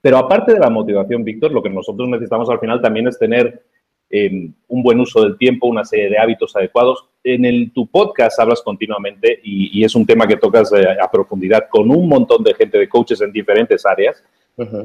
[0.01, 3.63] Pero aparte de la motivación, Víctor, lo que nosotros necesitamos al final también es tener
[4.09, 7.05] un buen uso del tiempo, una serie de hábitos adecuados.
[7.29, 11.67] En el, tu podcast hablas continuamente y, es un tema que tocas eh, a profundidad
[11.69, 14.23] con un montón de gente, de coaches en diferentes áreas.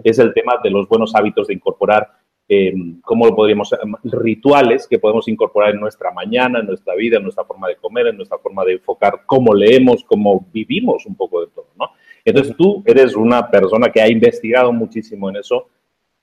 [0.03, 2.11] Es el tema de los buenos hábitos de incorporar,
[2.49, 3.71] eh, ¿cómo lo podríamos
[4.03, 8.09] Rituales que podemos incorporar en nuestra mañana, en nuestra vida, en nuestra forma de comer,
[8.09, 11.91] en nuestra forma de enfocar cómo leemos, cómo vivimos un poco de todo, ¿no?
[12.25, 15.69] Entonces tú eres una persona que ha investigado muchísimo en eso,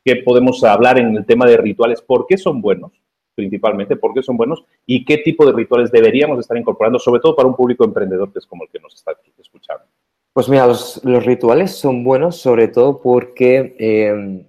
[0.04, 2.92] que podemos hablar en el tema de rituales, por qué son buenos,
[3.40, 7.36] principalmente, por qué son buenos y qué tipo de rituales deberíamos estar incorporando, sobre todo
[7.36, 9.86] para un público emprendedor que es como el que nos está escuchando.
[10.34, 14.46] Pues mira, los, rituales son buenos sobre todo porque eh,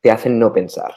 [0.00, 0.92] te hacen no pensar.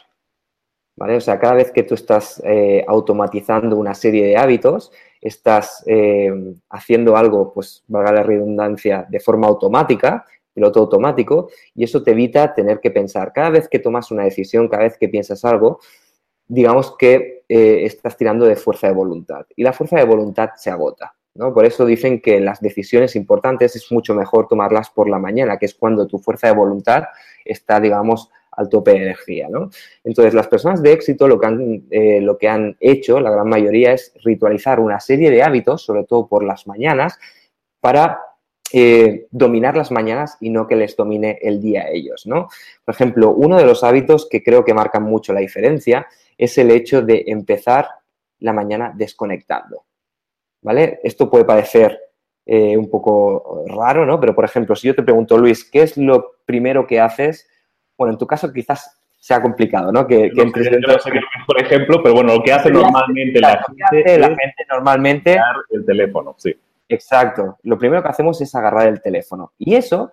[0.96, 1.16] ¿Vale?
[1.16, 6.32] O sea, cada vez que tú estás eh, automatizando una serie de hábitos, estás eh,
[6.70, 12.54] haciendo algo, pues valga la redundancia, de forma automática, piloto automático, y eso te evita
[12.54, 13.34] tener que pensar.
[13.34, 15.80] Cada vez que tomas una decisión, cada vez que piensas algo,
[16.48, 19.46] digamos que eh, estás tirando de fuerza de voluntad.
[19.56, 21.16] Y la fuerza de voluntad se agota.
[21.36, 21.54] ¿no?
[21.54, 25.66] Por eso dicen que las decisiones importantes es mucho mejor tomarlas por la mañana, que
[25.66, 27.04] es cuando tu fuerza de voluntad
[27.44, 29.48] está, digamos, al tope de energía.
[29.50, 29.70] ¿no?
[30.04, 33.50] Entonces, las personas de éxito lo que, han, eh, lo que han hecho, la gran
[33.50, 37.18] mayoría, es ritualizar una serie de hábitos, sobre todo por las mañanas,
[37.80, 38.20] para
[38.76, 42.48] eh, dominar las mañanas y no que les domine el día a ellos, ¿no?
[42.84, 46.08] Por ejemplo, uno de los hábitos que creo que marcan mucho la diferencia
[46.40, 47.88] es el hecho de empezar
[48.40, 49.84] la mañana desconectando,
[50.64, 51.00] ¿vale?
[51.04, 52.00] Esto puede parecer
[52.48, 54.20] eh, un poco raro, ¿no?
[54.20, 57.48] Pero, por ejemplo, si yo te pregunto, Luis, ¿qué es lo primero que haces?
[57.96, 60.08] Bueno, en tu caso quizás sea complicado, ¿no?
[60.08, 60.44] Que, no,
[61.58, 65.38] ejemplo, pero bueno, lo que hace normalmente la gente, la gente normalmente
[65.70, 66.56] el teléfono, sí.
[66.90, 67.58] Exacto.
[67.64, 69.54] Lo primero que hacemos es agarrar el teléfono.
[69.58, 70.12] Y eso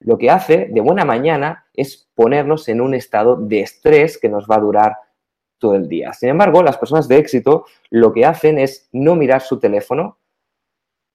[0.00, 4.46] lo que hace de buena mañana es ponernos en un estado de estrés que nos
[4.46, 4.96] va a durar
[5.58, 6.12] todo el día.
[6.12, 10.18] Sin embargo, las personas de éxito lo que hacen es no mirar su teléfono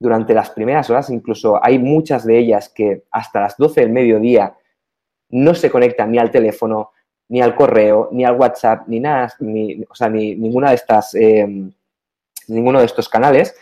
[0.00, 4.56] durante las primeras horas, incluso hay muchas de ellas que hasta las 12 del mediodía
[5.30, 6.92] no se conectan ni al teléfono,
[7.28, 11.14] ni al correo, ni al WhatsApp, ni nada, ni, o sea, ni ninguna de estas,
[11.14, 11.46] eh,
[12.46, 13.54] ninguno de estos canales,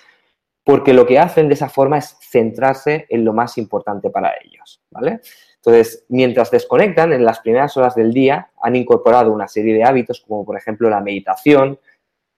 [0.67, 4.83] porque lo que hacen de esa forma es centrarse en lo más importante para ellos,
[4.91, 5.21] ¿vale?
[5.55, 10.21] Entonces, mientras desconectan, en las primeras horas del día han incorporado una serie de hábitos,
[10.27, 11.79] como por ejemplo la meditación,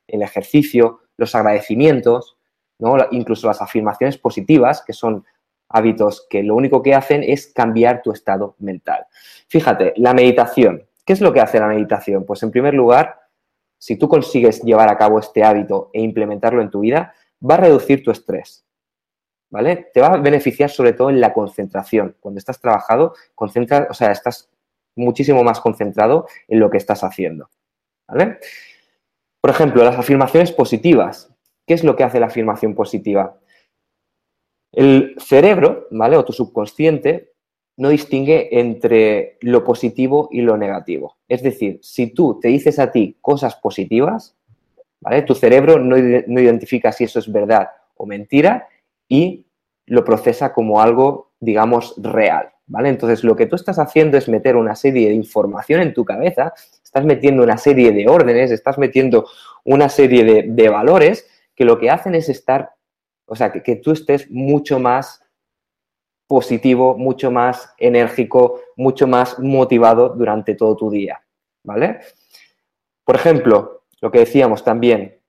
[0.06, 2.36] el ejercicio, los agradecimientos,
[2.78, 2.98] ¿no?
[3.12, 5.24] incluso las afirmaciones positivas, que son
[5.70, 9.06] hábitos que lo único que hacen es cambiar tu estado mental.
[9.46, 10.86] Fíjate, la meditación.
[11.06, 12.26] ¿Qué es lo que hace la meditación?
[12.26, 13.20] Pues en primer lugar,
[13.78, 17.58] si tú consigues llevar a cabo este hábito e implementarlo en tu vida, va a
[17.58, 18.64] reducir tu estrés.
[19.50, 19.90] ¿Vale?
[19.94, 22.16] Te va a beneficiar sobre todo en la concentración.
[22.20, 24.50] Cuando estás trabajado, concentra, o sea, estás
[24.94, 27.48] muchísimo más concentrado en lo que estás haciendo.
[28.06, 28.38] ¿Vale?
[29.40, 31.34] Por ejemplo, las afirmaciones positivas.
[31.66, 33.38] ¿Qué es lo que hace la afirmación positiva?
[34.72, 36.16] El cerebro, ¿vale?
[36.16, 37.32] O tu subconsciente
[37.78, 41.18] no distingue entre lo positivo y lo negativo.
[41.28, 44.37] Es decir, si tú te dices a ti cosas positivas,
[45.26, 48.68] tu cerebro no, identifica si eso es verdad o mentira
[49.08, 49.46] y
[49.86, 52.90] lo procesa como algo, digamos, real, ¿vale?
[52.90, 56.52] Entonces, lo que tú estás haciendo es meter una serie de información en tu cabeza,
[56.82, 59.26] estás metiendo una serie de órdenes, estás metiendo
[59.64, 62.70] una serie de, valores que lo que hacen es estar,
[63.26, 65.22] o sea, que, que tú estés mucho más
[66.26, 71.22] positivo, mucho más enérgico, mucho más motivado durante todo tu día,
[71.64, 72.00] ¿vale?
[73.04, 75.20] Por ejemplo, lo que decíamos también,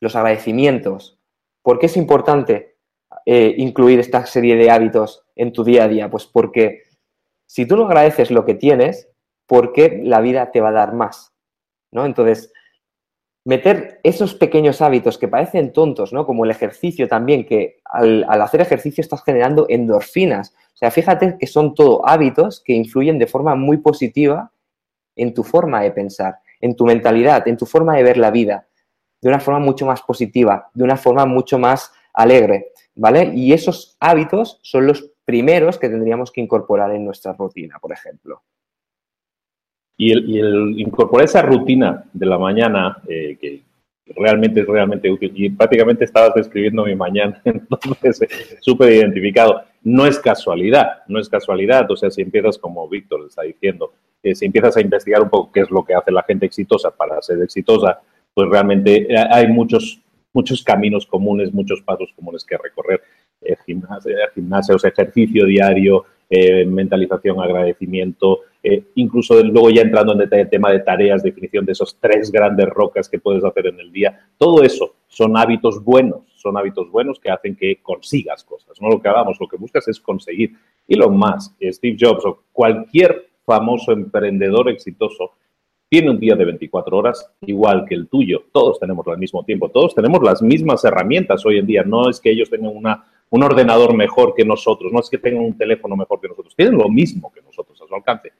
[0.00, 1.18] los agradecimientos.
[1.62, 2.76] ¿Por qué es importante
[3.24, 6.10] eh, incluir esta serie de hábitos en tu día a día?
[6.10, 6.82] Pues porque
[7.46, 9.08] si tú no agradeces lo que tienes,
[9.46, 11.32] ¿por qué la vida te va a dar más?
[11.90, 12.04] ¿No?
[12.04, 12.52] Entonces,
[13.44, 16.26] meter esos pequeños hábitos que parecen tontos, ¿no?
[16.26, 20.54] Como el ejercicio también, que al, al, hacer ejercicio estás generando endorfinas.
[20.74, 24.52] O sea, fíjate que son todo hábitos que influyen de forma muy positiva
[25.16, 28.66] en tu forma de pensar en tu mentalidad, en tu forma de ver la vida,
[29.20, 33.32] de una forma mucho más positiva, de una forma mucho más alegre, ¿vale?
[33.34, 38.42] Y esos hábitos son los primeros que tendríamos que incorporar en nuestra rutina, por ejemplo.
[39.96, 43.62] Y el, incorporar esa rutina de la mañana, eh, que
[44.16, 48.20] realmente es realmente útil, y prácticamente estabas describiendo mi mañana, entonces
[48.60, 49.62] súper identificado.
[49.82, 54.46] No es casualidad, no es casualidad, o sea, si empiezas como Víctor está diciendo, si
[54.46, 57.40] empiezas a investigar un poco qué es lo que hace la gente exitosa para ser
[57.42, 58.00] exitosa,
[58.38, 60.00] pues realmente eh, hay muchos,
[60.32, 63.02] muchos caminos comunes, muchos pasos comunes que recorrer.
[63.40, 68.42] Eh, gimnasio, ejercicio diario, eh, mentalización, agradecimiento,
[68.94, 73.08] incluso luego ya entrando en el tema de tareas, definición de esos tres grandes rocas
[73.08, 74.28] que puedes hacer en el día.
[74.36, 78.80] Todo eso son hábitos buenos, son hábitos buenos que hacen que consigas cosas.
[78.80, 80.52] No lo que hagamos, lo que buscas es conseguir.
[80.86, 85.32] Y lo más, Steve Jobs o cualquier famoso emprendedor exitoso
[85.88, 88.44] tiene un día de 24 horas igual que el tuyo.
[88.52, 91.82] Todos tenemos al mismo tiempo, todos tenemos las mismas herramientas hoy en día.
[91.82, 92.72] No es que ellos tengan
[93.30, 96.76] un ordenador mejor que nosotros, no es que tengan un teléfono mejor que nosotros, tienen
[96.76, 98.32] lo mismo que nosotros a su alcance.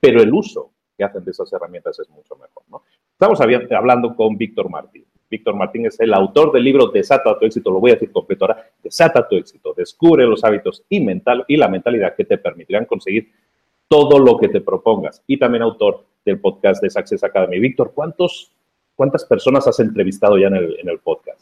[0.00, 2.62] Pero el uso que hacen de esas herramientas es mucho mejor.
[2.70, 2.82] ¿no?
[3.12, 5.04] Estamos hablando con Víctor Martín.
[5.28, 8.44] Víctor Martín es el autor del libro Desata tu éxito, lo voy a decir completo
[8.44, 12.86] ahora, Desata tu éxito, descubre los hábitos y, mental, y la mentalidad que te permitirán
[12.86, 13.32] conseguir
[13.88, 15.22] todo lo que te propongas.
[15.26, 17.58] Y también autor del podcast de Success Academy.
[17.58, 18.52] Víctor, ¿cuántos,
[18.94, 21.40] ¿cuántas personas has entrevistado ya en el, en el podcast?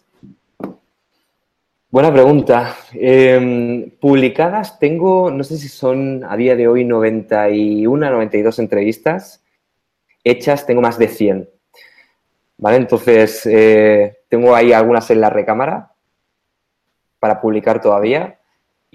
[1.95, 2.75] Buena pregunta.
[2.93, 9.45] Em, publicadas tengo, no sé si son a día de hoy 91, 92 entrevistas.
[10.25, 11.49] Hechas tengo más de 100.
[12.59, 12.79] ¿Vale?
[12.79, 15.93] Entonces, eh, tengo ahí algunas en la recámara
[17.21, 18.41] para publicar todavía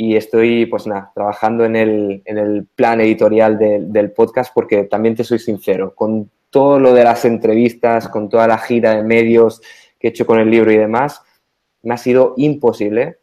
[0.02, 5.14] y estoy, pues nada, trabajando en el, en el plan editorial del podcast porque también
[5.14, 9.62] te soy sincero, con todo lo de las entrevistas, con toda la gira de medios
[10.00, 11.22] que he hecho con el libro y demás,
[11.84, 13.18] me ha sido imposible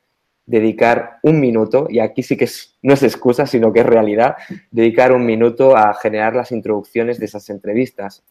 [0.45, 2.47] dedicar un minuto, y aquí sí que
[2.83, 4.37] no es excusa, sino que es realidad,
[4.71, 8.23] dedicar un minuto a generar las introducciones de esas entrevistas.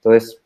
[0.00, 0.42] Entonces,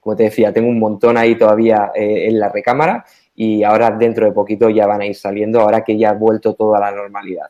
[0.00, 4.26] como te decía, tengo un montón ahí todavía eh, en la recámara y ahora dentro
[4.26, 6.92] de poquito ya van a ir saliendo, ahora que ya ha vuelto todo a la
[6.92, 7.48] normalidad.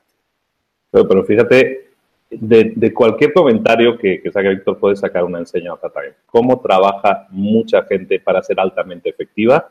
[0.90, 1.90] Pero, fíjate,
[2.31, 6.14] de, cualquier comentario que, que saque Víctor puede sacar una enseñanza también.
[6.27, 9.71] Cómo trabaja mucha gente para ser altamente efectiva.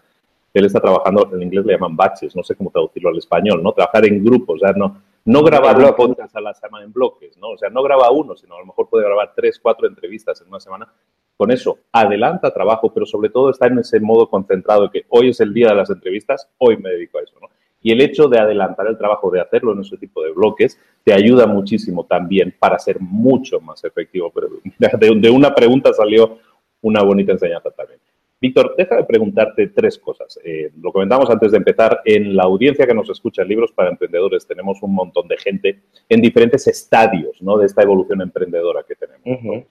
[0.53, 3.71] Él está trabajando, en inglés le llaman batches, no sé cómo traducirlo al español, ¿no?
[3.71, 7.37] Trabajar en grupos, o sea, no, no grabar un podcast a la semana en bloques,
[7.37, 7.49] ¿no?
[7.49, 10.47] O sea, no graba uno, sino a lo mejor puede grabar tres, cuatro entrevistas en
[10.47, 10.91] una semana.
[11.37, 15.29] Con eso, adelanta trabajo, pero sobre todo está en ese modo concentrado de que hoy
[15.29, 17.49] es el día de las entrevistas, hoy me dedico a eso, ¿no?
[17.83, 21.13] Y el hecho de adelantar el trabajo, de hacerlo en ese tipo de bloques, te
[21.13, 24.31] ayuda muchísimo también para ser mucho más efectivo.
[24.31, 24.49] Pero
[25.19, 26.37] de una pregunta salió
[26.81, 27.99] una bonita enseñanza también.
[28.41, 30.39] Víctor, deja de preguntarte tres cosas.
[30.43, 32.01] Eh, lo comentamos antes de empezar.
[32.03, 35.81] En la audiencia que nos escucha en Libros para Emprendedores tenemos un montón de gente
[36.09, 37.59] en diferentes estadios ¿no?
[37.59, 39.67] de esta evolución emprendedora que tenemos.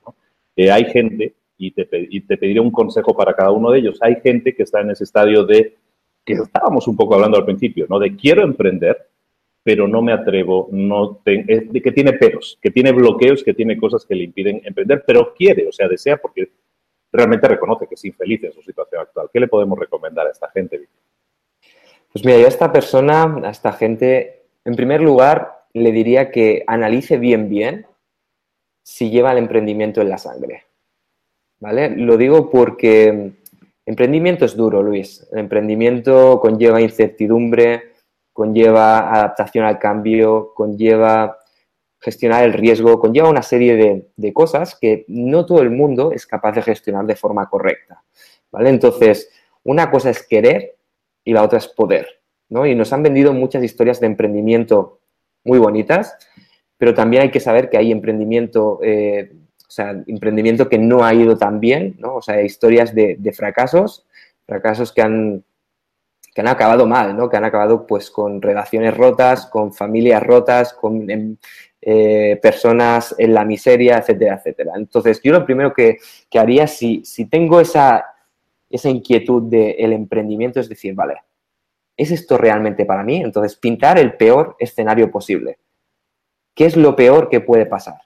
[0.55, 4.55] Eh, hay gente, y te, pediré un consejo para cada uno de ellos, hay gente
[4.55, 5.77] que está en ese estadio de,
[6.25, 7.99] que estábamos un poco hablando al principio, ¿no?
[7.99, 8.97] de quiero emprender,
[9.65, 14.07] pero no me atrevo, no de que tiene peros, que tiene bloqueos, que tiene cosas
[14.07, 16.51] que le impiden emprender, pero quiere, o sea, desea porque
[17.13, 19.29] realmente reconoce que es infeliz en su situación actual.
[19.33, 20.89] ¿Qué le podemos recomendar a esta gente?
[22.13, 26.65] Pues mira, yo a esta persona, a esta gente, en primer lugar, le diría que
[26.67, 27.87] analice bien, bien
[28.83, 30.65] si lleva el emprendimiento en la sangre.
[31.61, 31.91] ¿Vale?
[31.91, 33.33] Lo digo porque
[33.85, 35.29] emprendimiento es duro, Luis.
[35.31, 37.93] El emprendimiento conlleva incertidumbre,
[38.33, 41.40] conlleva adaptación al cambio, conlleva
[42.01, 46.53] gestionar el riesgo conlleva una serie de, cosas que no todo el mundo es capaz
[46.53, 48.03] de gestionar de forma correcta.
[48.51, 48.71] ¿vale?
[48.71, 49.31] Entonces,
[49.63, 50.77] una cosa es querer
[51.25, 52.09] y la otra es poder.
[52.49, 52.67] ¿no?
[52.67, 55.01] Y nos han vendido muchas historias de emprendimiento
[55.45, 56.17] muy bonitas,
[56.79, 59.33] pero también hay que saber que hay emprendimiento, eh,
[59.69, 62.17] o sea, emprendimiento que no ha ido tan bien, ¿no?
[62.17, 64.07] o sea, historias de, fracasos,
[64.47, 65.45] fracasos que han,
[66.35, 67.29] que han acabado mal, ¿no?
[67.29, 71.37] Que han acabado pues con relaciones rotas, con familias rotas, con em,
[71.83, 74.73] eh, personas en la miseria, etcétera, etcétera.
[74.77, 75.99] Entonces, yo lo primero que,
[76.35, 78.05] haría si, si tengo esa,
[78.69, 81.23] esa inquietud del emprendimiento es decir, vale,
[81.97, 83.17] ¿es esto realmente para mí?
[83.17, 85.59] Entonces, pintar el peor escenario posible.
[86.55, 88.03] ¿Qué es lo peor que puede pasar?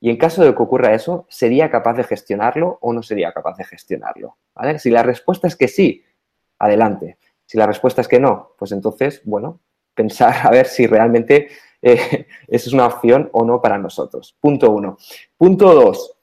[0.00, 3.56] Y en caso de que ocurra eso, ¿sería capaz de gestionarlo o no sería capaz
[3.56, 4.36] de gestionarlo?
[4.78, 6.04] Si la respuesta es que sí,
[6.58, 7.18] adelante.
[7.46, 9.60] Si la respuesta es que no, pues entonces, bueno,
[9.94, 11.48] pensar a ver si realmente
[11.82, 14.36] eh, es una opción o no para nosotros.
[14.40, 14.98] Punto uno.
[15.36, 16.18] Punto dos,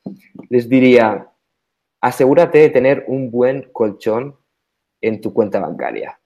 [0.49, 1.29] les diría,
[2.01, 4.35] asegúrate de tener un buen colchón
[5.01, 6.19] en tu cuenta bancaria.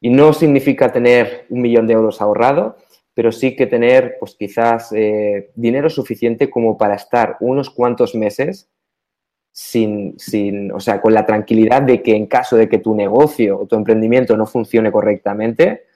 [0.00, 2.76] Y no significa tener un millón de euros ahorrado,
[3.14, 8.70] pero sí que tener, pues quizás, eh, dinero suficiente como para estar unos cuantos meses
[9.50, 13.58] sin, sin, o sea, con la tranquilidad de que en caso de que tu negocio
[13.58, 15.87] o tu emprendimiento no funcione correctamente,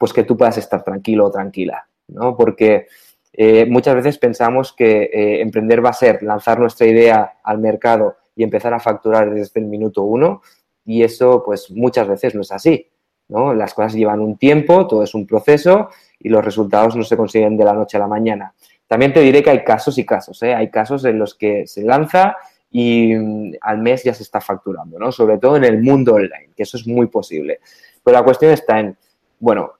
[0.00, 2.34] pues que tú puedas estar tranquilo o tranquila, ¿no?
[2.34, 2.86] Porque
[3.34, 8.16] eh, muchas veces pensamos que eh, emprender va a ser lanzar nuestra idea al mercado
[8.34, 10.40] y empezar a facturar desde el minuto uno
[10.86, 12.88] y eso pues muchas veces no es así,
[13.28, 13.52] ¿no?
[13.52, 17.58] Las cosas llevan un tiempo, todo es un proceso y los resultados no se consiguen
[17.58, 18.54] de la noche a la mañana.
[18.86, 20.54] También te diré que hay casos y casos, ¿eh?
[20.54, 22.38] Hay casos en los que se lanza
[22.70, 25.12] y mm, al mes ya se está facturando, ¿no?
[25.12, 27.60] Sobre todo en el mundo online, que eso es muy posible.
[28.02, 28.96] Pero la cuestión está en,
[29.38, 29.74] bueno,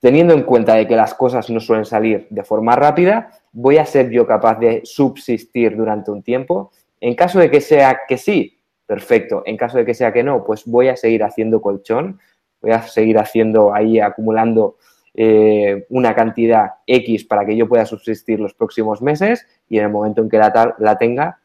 [0.00, 3.86] teniendo en cuenta de que las cosas no suelen salir de forma rápida, voy a
[3.86, 6.70] ser yo capaz de subsistir durante un tiempo.
[7.00, 9.42] En caso de que sea que sí, perfecto.
[9.44, 12.20] En caso de que sea que no, pues voy a seguir haciendo colchón,
[12.60, 14.76] voy a seguir haciendo ahí, acumulando
[15.14, 19.90] eh, una cantidad X para que yo pueda subsistir los próximos meses y en el
[19.90, 21.40] momento en que la, la tenga,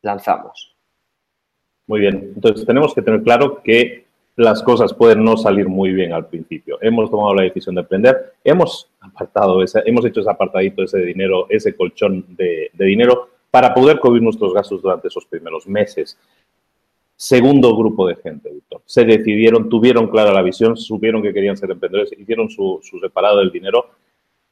[0.00, 0.74] lanzamos.
[1.86, 4.06] Muy bien, entonces tenemos que tener claro que
[4.40, 6.78] las cosas pueden no salir muy bien al principio.
[6.80, 11.46] Hemos tomado la decisión de emprender, hemos apartado ese, hemos hecho ese apartadito, ese dinero,
[11.50, 16.16] ese colchón de, dinero para poder cubrir nuestros gastos durante esos primeros meses.
[17.16, 18.50] Segundo grupo de gente.
[18.86, 23.40] Se decidieron, tuvieron clara la visión, supieron que querían ser emprendedores, hicieron su, su separado
[23.40, 23.90] del dinero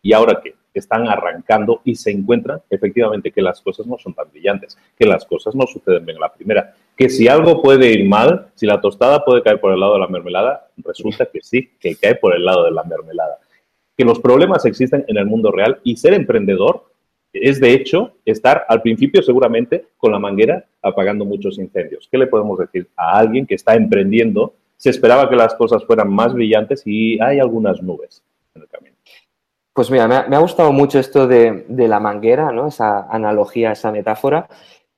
[0.02, 0.54] y ahora qué?
[0.74, 5.24] Están arrancando y se encuentran efectivamente que las cosas no son tan brillantes, que las
[5.24, 8.80] cosas no suceden bien a la primera, que si algo puede ir mal, si la
[8.80, 12.34] tostada puede caer por el lado de la mermelada, resulta que sí, que cae por
[12.34, 13.38] el lado de la mermelada.
[13.96, 16.86] Que los problemas existen en el mundo real y ser emprendedor
[17.32, 22.08] es de hecho estar al principio seguramente con la manguera apagando muchos incendios.
[22.10, 24.54] ¿Qué le podemos decir a alguien que está emprendiendo?
[24.76, 28.24] Se esperaba que las cosas fueran más brillantes y hay algunas nubes
[28.56, 28.96] en el camino.
[29.72, 32.66] Pues mira, me ha, gustado mucho esto de, la manguera, ¿no?
[32.66, 34.48] Esa analogía, esa metáfora,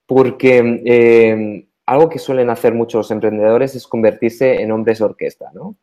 [0.07, 5.74] porque eh, algo que suelen hacer muchos emprendedores es convertirse en hombres orquesta, ¿no?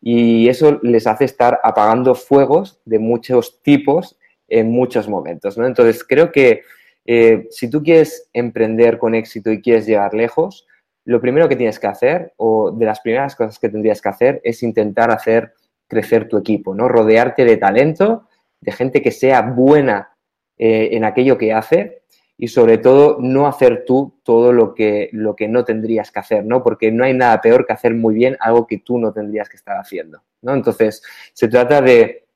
[0.00, 5.66] Y eso les hace estar apagando fuegos de muchos tipos en muchos momentos, ¿no?
[5.66, 6.62] Entonces, creo que
[7.04, 10.68] eh, si tú quieres emprender con éxito y quieres llegar lejos,
[11.04, 14.40] lo primero que tienes que hacer, o de las primeras cosas que tendrías que hacer,
[14.44, 15.52] es intentar hacer
[15.88, 16.86] crecer tu equipo, ¿no?
[16.86, 18.28] Rodearte de talento,
[18.60, 20.16] de gente que sea buena
[20.58, 22.02] eh, en aquello que hace
[22.38, 26.44] y sobre todo no hacer tú todo lo que, lo que no tendrías que hacer,
[26.44, 26.62] ¿no?
[26.62, 29.56] Porque no hay nada peor que hacer muy bien algo que tú no tendrías que
[29.56, 30.54] estar haciendo, ¿no?
[30.54, 32.26] Entonces, se trata de,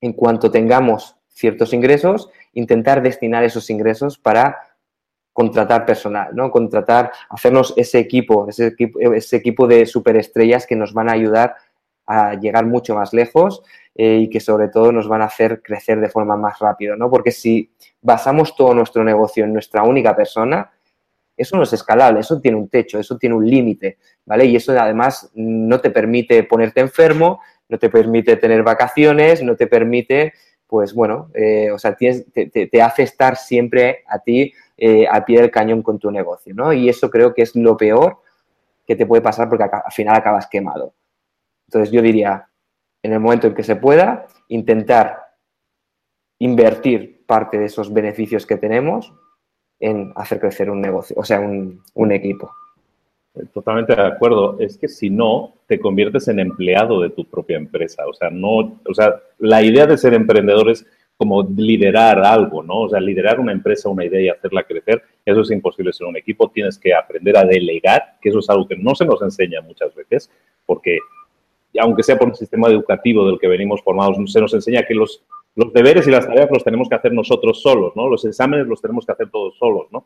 [0.00, 4.56] en cuanto tengamos ciertos ingresos, intentar destinar esos ingresos para
[5.32, 6.50] contratar personal, ¿no?
[6.50, 11.56] Contratar, hacernos ese equipo, ese equipo, ese equipo de superestrellas que nos van a ayudar
[12.06, 13.62] a llegar mucho más lejos
[13.94, 17.10] eh, y que sobre todo nos van a hacer crecer de forma más rápida, ¿no?
[17.10, 17.70] Porque si
[18.02, 20.70] basamos todo nuestro negocio en nuestra única persona,
[21.36, 24.44] eso no es escalable, eso tiene un techo, eso tiene un límite, ¿vale?
[24.46, 29.66] Y eso además no te permite ponerte enfermo, no te permite tener vacaciones, no te
[29.66, 30.32] permite
[30.66, 35.50] pues bueno, eh, o sea, te, hace estar siempre a ti eh, al pie del
[35.50, 36.72] cañón con tu negocio, ¿no?
[36.72, 38.18] Y eso creo que es lo peor
[38.84, 40.92] que te puede pasar porque al final acabas quemado.
[41.68, 42.48] Entonces yo diría,
[43.02, 45.18] en el momento en que se pueda, intentar
[46.38, 49.12] invertir parte de esos beneficios que tenemos
[49.80, 52.50] en hacer crecer un negocio, o sea, un equipo.
[53.52, 54.56] Totalmente de acuerdo.
[54.60, 58.06] Es que si no, te conviertes en empleado de tu propia empresa.
[58.06, 60.86] O sea, no, o sea, la idea de ser emprendedor es
[61.16, 62.82] como liderar algo, ¿no?
[62.82, 66.16] O sea, liderar una empresa, una idea y hacerla crecer, eso es imposible ser un
[66.16, 66.50] equipo.
[66.50, 69.94] Tienes que aprender a delegar, que eso es algo que no se nos enseña muchas
[69.94, 70.30] veces,
[70.66, 70.98] porque
[71.78, 75.22] aunque sea por un sistema educativo del que venimos formados, se nos enseña que los,
[75.54, 78.08] los deberes y las tareas los tenemos que hacer nosotros solos, ¿no?
[78.08, 80.04] Los exámenes los tenemos que hacer todos solos, ¿no?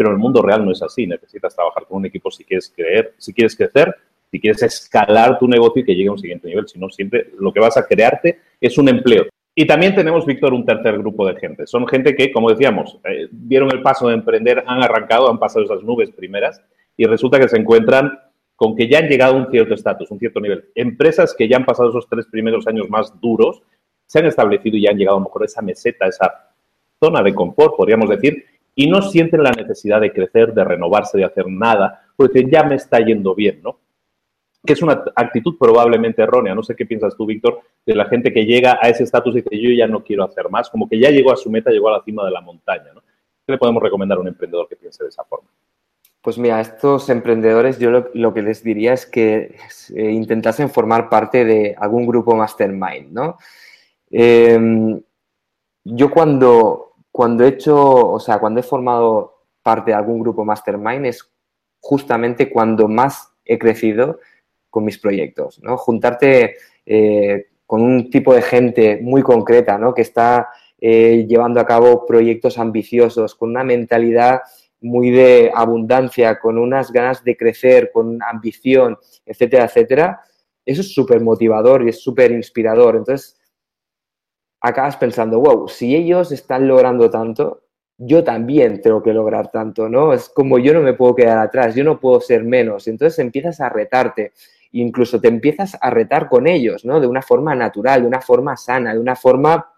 [0.00, 1.06] pero en el mundo real no es así.
[1.06, 3.94] Necesitas trabajar con un equipo si quieres creer, si quieres crecer,
[4.30, 6.66] si quieres escalar tu negocio y que llegue a un siguiente nivel.
[6.66, 9.26] Si no, siempre lo que vas a crearte es un empleo.
[9.54, 11.66] Y también tenemos, Víctor, un tercer grupo de gente.
[11.66, 15.66] Son gente que, como decíamos, eh, vieron el paso de emprender, han arrancado, han pasado
[15.66, 16.62] esas nubes primeras
[16.96, 18.10] y resulta que se encuentran
[18.60, 20.68] con que ya han llegado a un cierto estatus, un cierto nivel.
[20.74, 23.62] Empresas que ya han pasado esos tres primeros años más duros,
[24.04, 26.50] se han establecido y ya han llegado a lo mejor a esa meseta, esa
[27.02, 28.44] zona de confort, podríamos decir,
[28.74, 32.74] y no sienten la necesidad de crecer, de renovarse, de hacer nada, porque ya me
[32.74, 33.78] está yendo bien, ¿no?
[34.62, 36.54] Que es una actitud probablemente errónea.
[36.54, 39.40] No sé qué piensas tú, Víctor, de la gente que llega a ese estatus y
[39.40, 41.88] dice, yo ya no quiero hacer más, como que ya llegó a su meta, llegó
[41.88, 43.00] a la cima de la montaña, ¿no?
[43.00, 45.48] ¿Qué le podemos recomendar a un emprendedor que piense de esa forma?
[46.22, 49.56] Pues mira, a estos emprendedores yo lo, que les diría es que
[49.94, 53.38] eh, intentasen formar parte de algún grupo mastermind, ¿no?
[54.10, 55.00] Em,
[55.84, 61.06] yo cuando, cuando he hecho, o sea, cuando he formado parte de algún grupo mastermind
[61.06, 61.30] es
[61.80, 64.20] justamente cuando más he crecido
[64.68, 65.78] con mis proyectos, ¿no?
[65.78, 69.94] Juntarte eh, con un tipo de gente muy concreta, ¿no?
[69.94, 70.50] Que está
[70.80, 74.40] eh, llevando a cabo proyectos ambiciosos, con una mentalidad
[74.80, 80.20] muy de abundancia, con unas ganas de crecer, con ambición, etcétera, etcétera.
[80.64, 82.96] Eso es súper motivador y es súper inspirador.
[82.96, 83.38] Entonces,
[84.60, 87.62] acabas pensando, wow, si ellos están logrando tanto,
[88.02, 90.14] yo también tengo que lograr tanto, ¿no?
[90.14, 92.88] Es como yo no me puedo quedar atrás, yo no puedo ser menos.
[92.88, 94.32] Entonces empiezas a retarte,
[94.72, 96.98] incluso te empiezas a retar con ellos, ¿no?
[96.98, 99.70] De una forma natural, de una forma sana, de una forma,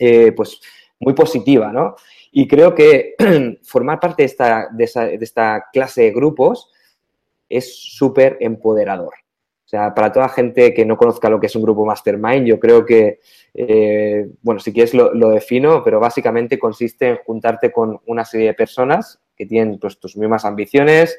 [0.00, 0.60] eh, pues,
[0.98, 1.94] muy positiva, ¿no?
[2.36, 3.14] Y creo que
[3.62, 6.68] formar parte de esta, de esta clase de grupos
[7.48, 9.14] es súper empoderador.
[9.64, 12.58] O sea, para toda gente que no conozca lo que es un grupo mastermind, yo
[12.58, 13.20] creo que,
[13.54, 18.54] eh, bueno, si quieres lo, defino, pero básicamente consiste en juntarte con una serie de
[18.54, 21.16] personas que tienen pues, tus mismas ambiciones,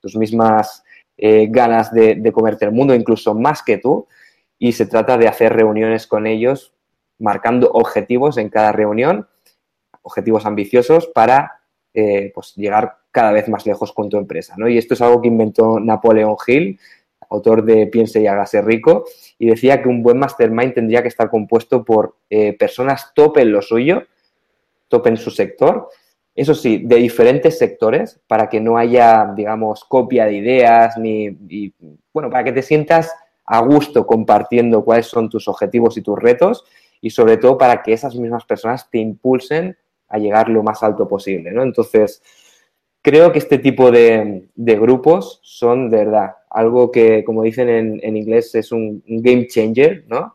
[0.00, 0.82] tus mismas
[1.16, 4.08] eh, ganas de, de comerte el mundo, incluso más que tú,
[4.58, 6.74] y se trata de hacer reuniones con ellos,
[7.20, 9.28] marcando objetivos en cada reunión,
[10.02, 11.60] objetivos ambiciosos para
[11.92, 14.54] eh, pues llegar cada vez más lejos con tu empresa.
[14.56, 14.68] ¿no?
[14.68, 16.78] Y esto es algo que inventó Napoleón Hill,
[17.28, 19.04] autor de Piense y hágase rico,
[19.38, 23.52] y decía que un buen mastermind tendría que estar compuesto por eh, personas top en
[23.52, 24.04] lo suyo,
[24.88, 25.88] top en su sector,
[26.34, 31.28] eso sí, de diferentes sectores, para que no haya, digamos, copia de ideas, ni,
[32.12, 33.12] bueno, para que te sientas
[33.44, 36.64] a gusto compartiendo cuáles son tus objetivos y tus retos,
[37.00, 39.76] y sobre todo para que esas mismas personas te impulsen
[40.10, 41.62] a llegar lo más alto posible, ¿no?
[41.62, 42.22] Entonces,
[43.00, 48.54] creo que este tipo de, grupos son de verdad algo que, como dicen en, inglés,
[48.56, 50.34] es un, game changer, ¿no?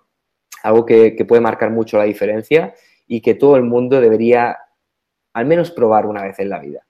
[0.64, 2.74] Algo que, puede marcar mucho la diferencia
[3.06, 4.58] y que todo el mundo debería
[5.34, 6.82] al menos probar una vez en la vida.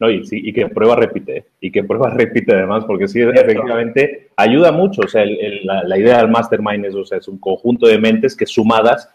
[0.00, 4.30] No, y, sí, y que prueba repite, y que prueba repite además, porque sí, efectivamente
[4.36, 5.02] ayuda mucho.
[5.02, 8.46] O sea, la, idea del mastermind es, o sea, es un conjunto de mentes que
[8.46, 9.10] sumadas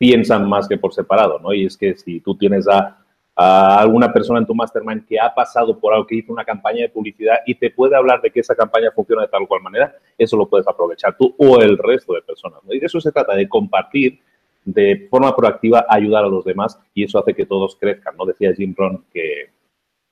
[0.00, 1.52] piensan más que por separado, ¿no?
[1.52, 2.96] Y es que si tú tienes a,
[3.36, 6.88] alguna persona en tu mastermind que ha pasado por algo, que hizo una campaña de
[6.88, 9.94] publicidad y te puede hablar de que esa campaña funciona de tal o cual manera,
[10.16, 12.60] eso lo puedes aprovechar tú o el resto de personas.
[12.64, 12.72] ¿no?
[12.72, 14.20] Y de eso se trata, de compartir
[14.64, 18.24] de forma proactiva, ayudar a los demás y eso hace que todos crezcan, ¿no?
[18.24, 18.74] Decía Jim
[19.12, 19.50] que,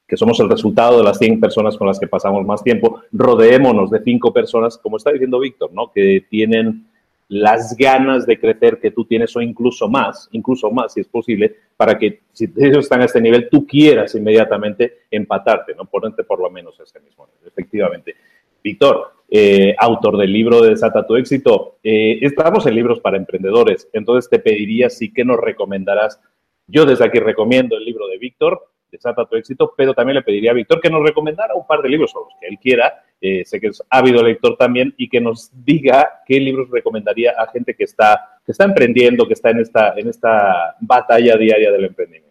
[0.07, 3.03] que somos el resultado de las 100 personas con las que pasamos más tiempo.
[3.13, 5.91] Rodeémonos de 5 personas, como está diciendo Víctor, ¿no?
[5.93, 6.88] Que tienen
[7.29, 11.55] las ganas de crecer que tú tienes o incluso más, incluso más si es posible,
[11.77, 15.85] para que si ellos están a este nivel, tú quieras inmediatamente empatarte, ¿no?
[15.85, 18.17] Ponerte por lo menos a ese mismo nivel, efectivamente.
[18.65, 23.89] Víctor, eh, autor del libro de Desata tu éxito, eh, estamos en libros para emprendedores,
[23.93, 26.21] entonces te pediría sí que nos recomendarás,
[26.67, 30.53] yo desde aquí recomiendo el libro de Víctor, Desata tu éxito, pero también le pediría
[30.53, 33.45] a Víctor que nos recomendara un par de libros o los que él quiera eh,
[33.45, 37.75] sé que es ávido lector también, y que nos diga qué libros recomendaría a gente
[37.75, 42.29] que está, que está emprendiendo, que está en esta, en esta batalla diaria del emprendimiento.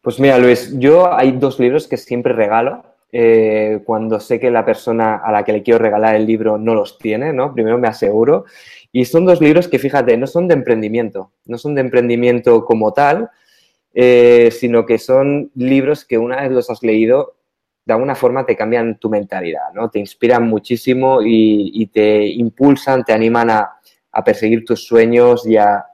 [0.00, 2.84] Pues mira, Luis, yo hay dos libros que siempre regalo.
[3.10, 6.74] Eh, cuando sé que la persona a la que le quiero regalar el libro no
[6.74, 7.54] los tiene, ¿no?
[7.54, 8.44] Primero me aseguro.
[8.92, 12.92] Y son dos libros que, fíjate, no son de emprendimiento, no son de emprendimiento como
[12.92, 13.30] tal,
[13.94, 17.34] eh, sino que son libros que una vez los has leído
[17.88, 19.88] de alguna forma te cambian tu mentalidad, ¿no?
[19.88, 23.80] Te inspiran muchísimo y, te impulsan, te animan a,
[24.26, 25.86] perseguir tus sueños y a,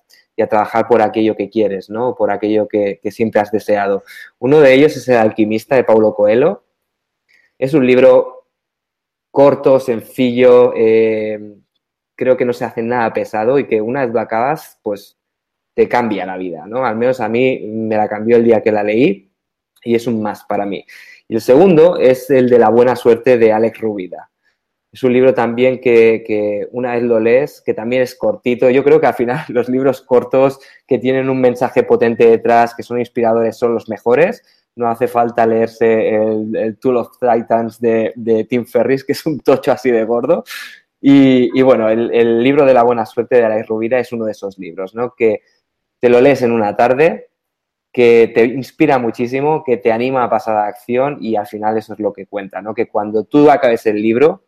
[0.51, 2.17] trabajar por aquello que quieres, ¿no?
[2.17, 4.03] Por aquello que, siempre has deseado.
[4.41, 6.65] Uno de ellos es El alquimista de Paulo Coelho.
[7.57, 8.49] Es un libro
[9.31, 11.59] corto, sencillo, eh,
[12.17, 15.17] creo que no se hace nada pesado y que una vez lo acabas, pues
[15.75, 16.85] te cambia la vida, ¿no?
[16.85, 19.31] Al menos a mí me la cambió el día que la leí
[19.85, 20.85] y es un más para mí.
[21.29, 24.31] Y el segundo es el de la buena suerte de Alex Rubida.
[24.95, 28.71] Es un libro también que, una vez lo lees, que también es cortito.
[28.71, 32.85] Yo creo que al final los libros cortos que tienen un mensaje potente detrás, que
[32.85, 34.43] son inspiradores, son los mejores.
[34.77, 39.73] No hace falta leerse el, Tool of Titans de, Tim Ferris, que es un tocho
[39.73, 40.45] así de gordo.
[41.01, 44.33] Y, bueno, el, el, libro de la buena suerte de Alex Rubida es uno de
[44.33, 45.13] esos libros, ¿no?
[45.17, 45.43] Que
[46.01, 47.31] te lo lees en una tarde,
[47.95, 51.79] que te inspira muchísimo, que te anima a pasar a la acción y al final
[51.79, 52.75] eso es lo que cuenta, ¿no?
[52.75, 54.43] Que cuando tú acabes el libro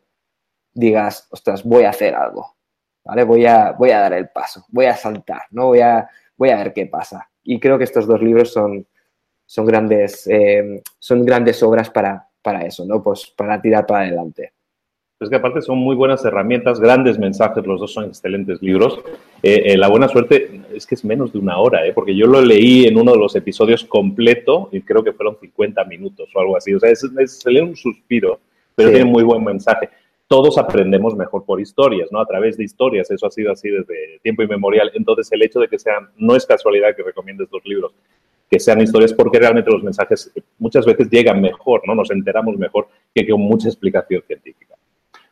[0.74, 2.57] digas, ostras, voy a hacer algo,
[3.05, 3.22] ¿vale?
[3.22, 5.66] Voy a, voy a dar el paso, voy a saltar, ¿no?
[5.68, 7.30] Voy a, voy a ver qué pasa.
[7.44, 8.84] Y creo que estos dos libros son,
[9.44, 13.01] son, grandes, eh, son grandes obras para, para eso, ¿no?
[13.01, 14.55] Pues para tirar para adelante.
[15.19, 19.01] Es que aparte son muy buenas herramientas, grandes mensajes, los dos son excelentes libros.
[19.43, 21.95] Eh, eh, la buena suerte es que es menos de una hora, ¿eh?
[21.95, 25.83] porque yo lo leí en uno de los episodios completo y creo que fueron 50
[25.85, 26.75] minutos o algo así.
[26.75, 28.41] O sea, es, se lee un suspiro,
[28.75, 29.89] pero tiene muy buen mensaje.
[30.29, 32.21] Todos aprendemos mejor por historias, ¿no?
[32.21, 34.91] A través de historias, eso ha sido así desde tiempo inmemorial.
[34.93, 37.95] Entonces, el hecho de que sean, no es casualidad que recomiendes los libros,
[38.51, 41.95] que sean historias porque realmente los mensajes muchas veces llegan mejor, ¿no?
[41.95, 44.66] Nos enteramos mejor que con mucha explicación científica.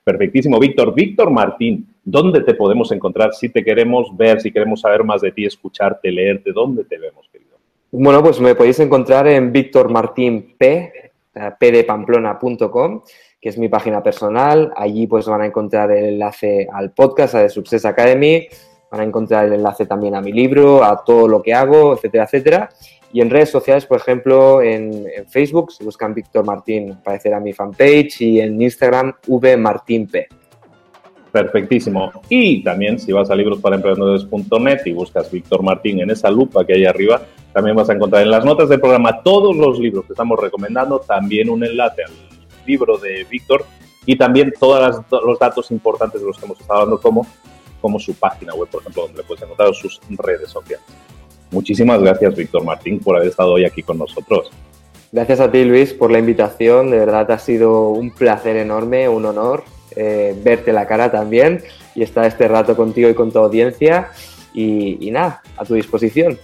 [0.04, 0.94] Perfectísimo, Víctor.
[0.94, 5.32] Víctor Martín, ¿dónde te podemos encontrar si te queremos ver, si queremos saber más de
[5.32, 6.52] ti, escucharte, leerte?
[6.52, 7.56] ¿Dónde te vemos, querido?
[7.90, 11.12] Bueno, pues me podéis encontrar en Víctor Martín P,
[11.58, 13.02] pdepamplona.com,
[13.40, 14.74] que es mi página personal.
[14.76, 18.46] Allí pues van a encontrar el enlace al podcast, a The Success Academy.
[18.90, 22.24] van a encontrar el enlace también a mi libro, a todo lo que hago, etcétera,
[22.24, 22.68] etcétera.
[23.14, 28.20] Y en redes sociales, por ejemplo, en, Facebook, si buscan Víctor Martín, aparecerá mi fanpage
[28.22, 30.16] y en Instagram, vmartinp.
[31.30, 32.10] Perfectísimo.
[32.28, 36.86] Y también si vas a librosparaemprendedores.net y buscas Víctor Martín en esa lupa que hay
[36.86, 40.36] arriba, también vas a encontrar en las notas del programa todos los libros que estamos
[40.40, 42.12] recomendando, también un enlace al
[42.66, 43.64] libro de Víctor
[44.06, 47.24] y también todos los datos importantes de los que hemos estado hablando, como,
[47.80, 50.84] como su página web, por ejemplo, donde puedes encontrar sus redes sociales.
[51.50, 54.50] Muchísimas gracias, Víctor Martín, por haber estado hoy aquí con nosotros.
[55.12, 56.90] Gracias a ti, Luis, por la invitación.
[56.90, 59.62] De verdad ha sido un placer enorme, un honor
[59.96, 61.62] eh, verte la cara también
[61.94, 64.10] y estar este rato contigo y con tu audiencia.
[64.52, 66.38] Y, y nada, a tu disposición.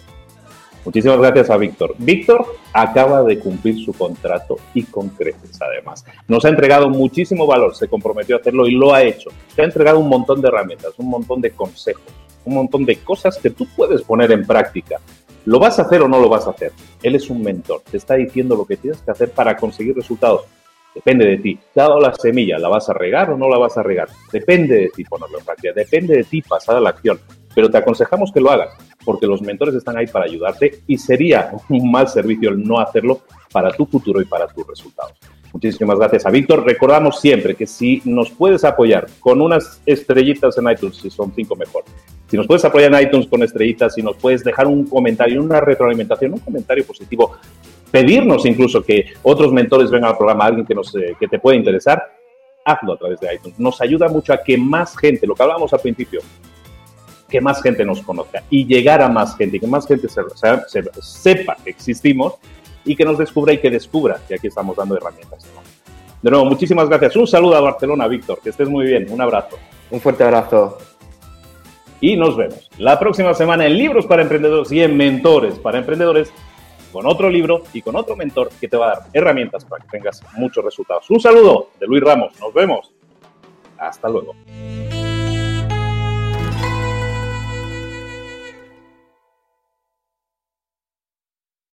[0.84, 1.94] Muchísimas gracias a Víctor.
[1.98, 6.05] Víctor acaba de cumplir su contrato y con creces además.
[6.26, 9.30] Nos ha entregado muchísimo valor, se comprometió a hacerlo y lo ha hecho.
[9.55, 12.03] Te ha entregado un montón de herramientas, un montón de consejos,
[12.45, 14.99] un montón de cosas que tú puedes poner en práctica.
[15.45, 16.72] ¿Lo vas a hacer o no lo vas a hacer?
[17.03, 20.43] Él es un mentor, te está diciendo lo que tienes que hacer para conseguir resultados.
[20.95, 21.59] Depende de ti.
[21.72, 24.09] Te dado la semilla, ¿la vas a regar o no la vas a regar?
[24.32, 27.18] Depende de ti ponerlo en práctica, depende de ti pasar a la acción.
[27.55, 28.74] Pero te aconsejamos que lo hagas,
[29.05, 33.22] porque los mentores están ahí para ayudarte y sería un mal servicio el no hacerlo
[33.53, 35.12] para tu futuro y para tus resultados.
[35.53, 36.64] Muchísimas gracias a Víctor.
[36.64, 41.57] Recordamos siempre que si nos puedes apoyar con unas estrellitas en iTunes, si son cinco
[41.57, 41.84] mejor,
[42.28, 45.61] si nos puedes apoyar en iTunes con estrellitas, si nos puedes dejar un comentario, una
[45.61, 47.36] retroalimentación, un comentario positivo,
[47.90, 51.57] pedirnos incluso que otros mentores vengan al programa, alguien que, nos, eh, que te pueda
[51.57, 52.01] interesar,
[52.64, 53.59] hazlo a través de iTunes.
[53.59, 56.20] Nos ayuda mucho a que más gente, lo que hablábamos al principio,
[57.28, 60.20] que más gente nos conozca y llegar a más gente, y que más gente se,
[61.01, 62.34] sepa que existimos
[62.84, 65.46] y que nos descubra y que descubra que aquí estamos dando herramientas.
[66.22, 67.16] De nuevo, muchísimas gracias.
[67.16, 68.40] Un saludo a Barcelona, Víctor.
[68.42, 69.06] Que estés muy bien.
[69.10, 69.58] Un abrazo.
[69.90, 70.78] Un fuerte abrazo.
[72.00, 76.32] Y nos vemos la próxima semana en Libros para Emprendedores y en Mentores para Emprendedores
[76.92, 79.90] con otro libro y con otro mentor que te va a dar herramientas para que
[79.90, 81.08] tengas muchos resultados.
[81.10, 82.32] Un saludo de Luis Ramos.
[82.40, 82.92] Nos vemos.
[83.78, 84.34] Hasta luego.